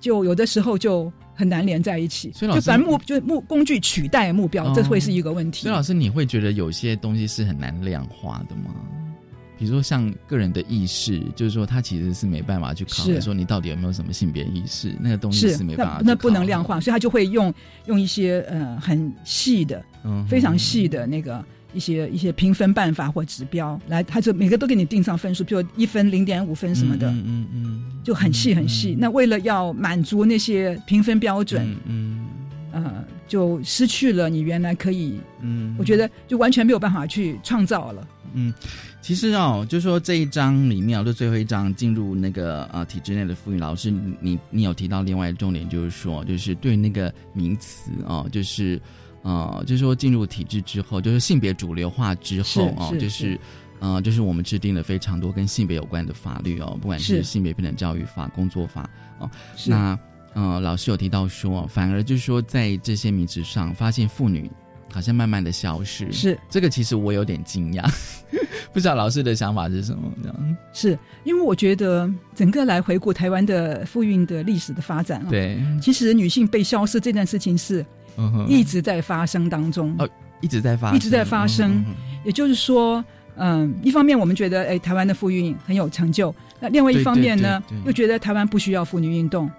[0.00, 2.30] 就有的时候就很难连在一起。
[2.32, 5.62] 所以老师就反目就目工具取代目标，这会是一个问题。
[5.62, 8.74] 所以老师，你会觉得有些东西是很难量化的吗？
[9.58, 13.20] 比如说像个人的意识，就是说他其实是没办法去考虑是。
[13.20, 17.52] 说你到底有没有什么性别意识，那个东西是是没办法那那不能量化，所以他就会用
[17.86, 21.42] 用一些呃很细的、嗯非常细的那个
[21.72, 28.96] 一些一些评分办法或指标来，他就每个都给你定上分数，比如一分、零点五分什么的，嗯嗯嗯，就很细很细。
[28.98, 32.26] 那为了要满足那些评分标准，嗯
[32.72, 35.74] 呃，就失去了你原来可以，嗯。
[35.78, 38.06] 我觉得就完全没有办法去创造了。
[38.34, 38.52] 嗯，
[39.04, 48.80] 其实哦，就说这一章里面哦，就最后一章进入那个呃体制内的妇女，老师你你有提到另外一个重点，就是说，就是对那个名词哦，就是
[49.20, 53.40] 呃，就是说进入体制之后，就是性别主流化之后哦，就是是。
[53.80, 58.88] 呃，就是我们制定了非常多跟性别有关的法律哦，不管是是性别平等教育法、工作法
[59.18, 59.30] 哦。
[59.66, 59.98] 那
[60.32, 64.50] 呃，老师有提到说，反而就是说在这些名词上，发现妇女
[64.94, 66.10] 好像慢慢的消失。
[66.12, 67.82] 是这个，其实我有点惊讶，
[68.72, 70.12] 不知道老师的想法是什么？
[70.22, 77.84] 这样是因为我觉得整个来回顾台湾的妇运的历史的发展啊，对，其实女性被消失这件事情是
[78.48, 80.08] 一直在发生当中，哦，
[80.40, 81.72] 一直在发，一直在发生。
[81.88, 83.04] 嗯也就是说，
[83.36, 89.50] 嗯，一方面我们觉得，哎，台湾的妇运很有成就；那另外一方面呢，对对对对又觉得台湾不需要妇女运动。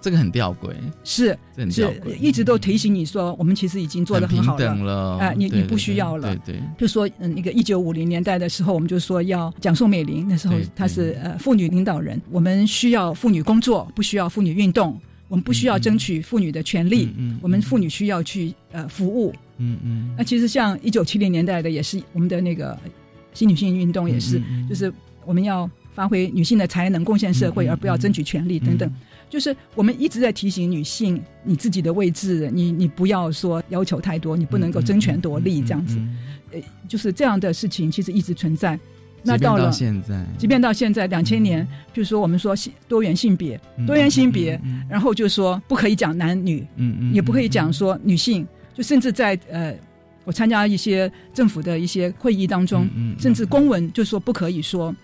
[0.00, 0.72] 这个很吊诡，
[1.04, 1.38] 是
[1.70, 5.18] 是，一直都提醒你说，我们其实已经做得很好了。
[5.18, 6.36] 哎、你你不需要了。
[6.44, 14.98] 对对就说嗯，那个一九五零年代的时候，我们就说要讲宋美龄，那时候她是呃妇女领导人，我们需要妇女工作，不需要妇女运动。
[15.28, 19.34] 我们不需要争取妇女的权利，嗯我们妇女需要去呃服务。
[19.58, 20.14] 嗯嗯。
[20.16, 22.78] 那其实像一九七零年代的也是我们的那个
[23.34, 24.92] 新女性运动也是，就是
[25.24, 28.88] 我们要发挥女性的才能，贡献社会，而不要争取权利等等。
[29.30, 35.98] 就是我们一直在提醒女性，你自己的位置，你你不要说要求太多，你不能够争权夺利这样子。
[36.52, 38.78] 呃，就是这样的事情其实一直存在。
[39.22, 49.74] 那到了现在，即便到现在两千年，就是说我们说性多元性别，嗯多元性别，然后就说不可以讲男女，嗯嗯也不可以讲说女性，就甚至在呃，
[50.24, 53.16] 我参加一些政府的一些会议当中，嗯。
[53.18, 54.94] 甚至公文就说不可以说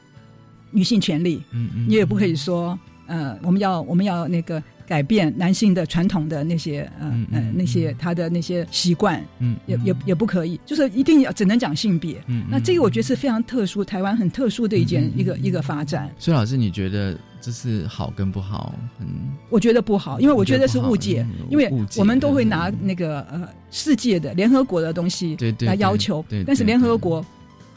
[0.73, 12.23] 女性权利，嗯嗯你也不可以说呃，我们要我们要那个改变男性的传统的那些呃呃那些他的那些习惯，嗯，也也也不可以，就是一定要只能讲性别。
[12.27, 16.11] 嗯那这个我觉得是非常特殊，台湾很特殊的一件一个一个发展。
[16.19, 18.75] 所以老师，你觉得这是好跟不好？
[19.01, 19.07] 嗯
[19.51, 27.25] 我觉得不好，因为我觉得是误解因为我们都会拿那个呃世界的联合国的东西来要求但是联合国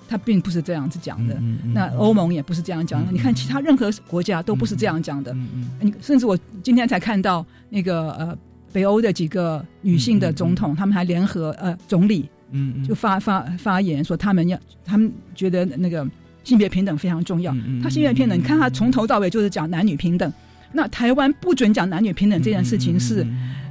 [0.08, 1.34] 它并不是这样子讲的。
[1.36, 3.12] 嗯嗯，那欧盟也不是这样讲的。
[3.12, 8.38] 你看其他任何国家都不是这样讲的，嗯你甚至我今天才看到那个呃
[8.72, 16.08] 北欧的几个女性的总统，他们还联合呃总理嗯就发发发言说他们要他们觉得那个
[16.44, 17.54] 性别平等非常重要。
[17.54, 20.32] 嗯他性别平等，你看他从头到尾就是讲男女平等。
[20.72, 23.26] 那台湾不准讲男女平等这件事情是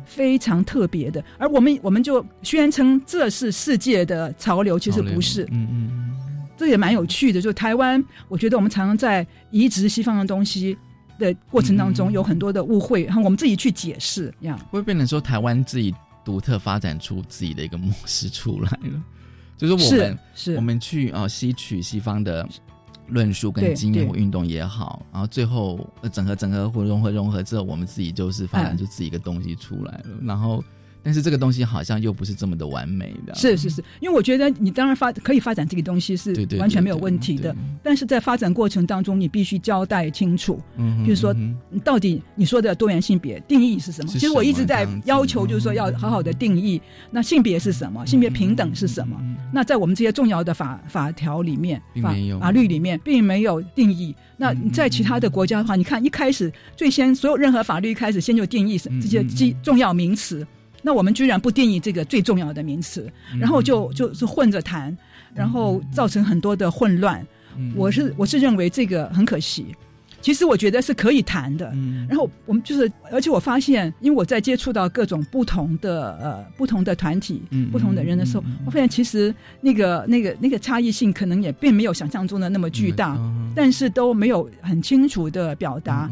[0.06, 5.44] 非常特别的，而我们我们就宣称这是世界的潮流，其实不是。
[5.50, 6.16] 嗯嗯
[6.56, 10.76] 这也蛮有趣的，就台湾，我觉得我们常常在移植西方的东西
[11.18, 14.58] 的过程当中有很多的误会，然后我们自己去解释，这样。
[14.70, 15.94] 会变成说台湾自己
[16.24, 19.02] 独特发展出自己的一个模式出来了，
[19.58, 20.56] 就是我们是是。
[20.56, 22.48] 我们去啊、呃吸取西方的
[23.08, 28.78] 论述跟对经验对或运动也好，然后最后呃整合整合或融合融合之后，我们自己就是发展嗯。
[28.78, 30.64] 出自己一个东西出来了，然后
[31.04, 41.36] 但是这个东西好像又不是这么的完美的，是是是，因为我觉得你当然发可以发展这个东西是完全没有问题的，但是在发展过程当中，你必须交代清楚，嗯哼比如说
[41.84, 44.10] 到底你说的多元性别定义是什么？
[44.10, 46.80] 是其实我一直在要求，就是说要好好的定义，
[47.10, 48.04] 那性别是什么？
[48.06, 49.20] 性别平等是什么？
[49.52, 54.14] 那在我们这些重要的法法条里面，法法律里面并没有定义。
[54.36, 60.46] 那在其他的国家的话，你看一开始最先所有任何法律一开始先就定义是这些基重要名词。
[60.84, 63.10] 那我们居然不定义这个最重要的名词，
[63.40, 64.96] 然后就就是混着谈，
[65.34, 67.26] 然后造成很多的混乱。
[67.74, 69.74] 我是我是认为这个很可惜。
[70.20, 71.66] 其实我觉得是可以谈的。
[72.08, 83.18] 然后我们就是，而且我发现，因为我在接触到各种不同的呃不同的团体、嗯不同的人的时候，我发现其实那个那个那个差异性可能也并没有想象中的那么巨大，
[83.54, 86.10] 但是都没有很清楚的表达。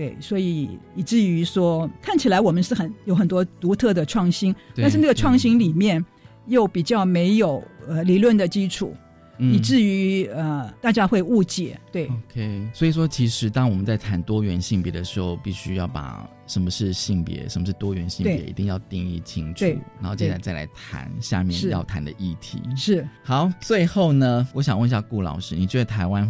[0.00, 6.02] 对，所以以至于说看起来我们是很有很多独特的创新，但是那个创新里面
[6.46, 8.96] 又比较没有呃理论的基础，
[9.36, 11.78] 嗯以至于呃大家会误解。
[11.92, 19.66] 对，OK，所以说，其实当我们在谈多元性别的时候，必须要把什么是性别，什么是多元性别，一定要定义清楚，
[20.00, 22.62] 然后接下来再来谈下面要谈的议题。
[22.74, 26.26] 是好，最后呢，我想问一下顾老师，你觉得台湾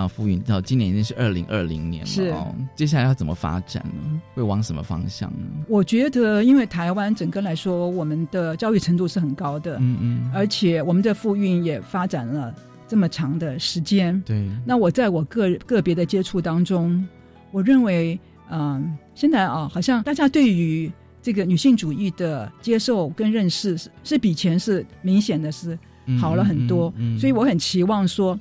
[0.00, 4.20] 啊复运到今年已经是二零二零年了哦，接下来要怎么发展呢？
[4.34, 5.46] 会往什么方向呢？
[5.68, 12.54] 我觉得，因为台湾整个来说，我们的教育程度是很高的，嗯嗯，而且我们的复运也发展了
[12.88, 14.18] 这么长的时间。
[14.24, 17.06] 对，那我在我个个别的接触当中，
[17.50, 18.18] 我认为，
[18.50, 20.90] 嗯、现在啊，好像大家对于
[21.20, 28.38] 这个女性主义的接受跟认识是是比以前是明显的是嗯好了很多，嗯嗯嗯所以我很期望说，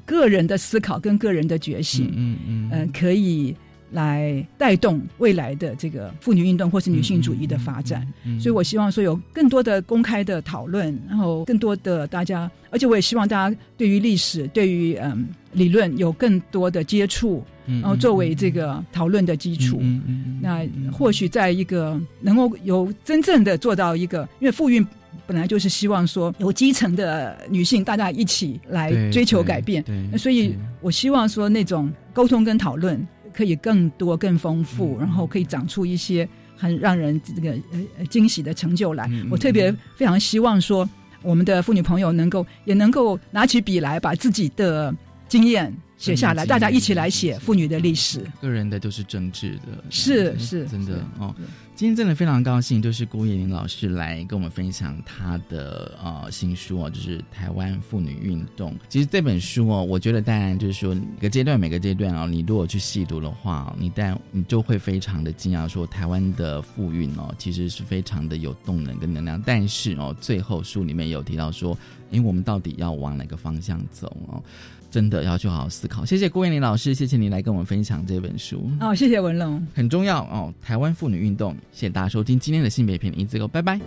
[0.00, 3.54] 个人的思考跟个人的觉醒，嗯嗯呃，可以
[3.92, 8.06] 来带动未来的这个妇女运动或是女性主义的发展。
[8.24, 19.78] 嗯所以我希望说有更多的公开的讨论，然后更多的大家，而且我也希望大家对于历史、对于嗯理论有更多的接触，嗯然后作为这个讨论的基础。
[19.80, 24.86] 嗯嗯嗯那或许在一个能够有真正的做到一个，因为妇运
[25.30, 39.08] 本来就是希望说有基层的女性大家一起来追求改变对，那所以我希望说那种沟通跟讨论可以更多、更丰富，然后可以长出一些很让人这个呃呃惊喜的成就来。
[39.30, 40.88] 我特别非常希望说，
[41.22, 44.92] 我们的妇女朋友能够也能够拿起笔来，把自己的
[45.28, 48.20] 经验写下来，嗯大家一起来写妇女的历史。
[48.40, 51.32] 个人的都是政治的，是是真的是哦。
[51.80, 58.72] 今天真的非常高兴，就是郭叶玲老师来跟我们分享她的呃新书哦，就是《台湾妇女运动》。
[58.90, 69.42] 其实这本书哦，我觉得当然就是说每个阶段每个阶段哦，你如果去细读的话，你但你就会非常的惊讶，说台湾的妇运哦，其实是非常的有动能跟能量。
[69.46, 71.74] 但是哦，最后书里面有提到说，
[72.10, 74.42] 诶，我们到底要往哪个方向走哦？
[74.90, 76.04] 真的要去好好思考。
[76.04, 78.70] 谢谢郭燕玲老师，谢谢你来跟我们分享这本书。
[78.80, 79.66] 哦，谢谢文龙。
[79.74, 81.54] 很重要哦，台湾妇女运动。
[81.72, 83.80] 谢谢大家收听今天的性别片一字购，拜拜。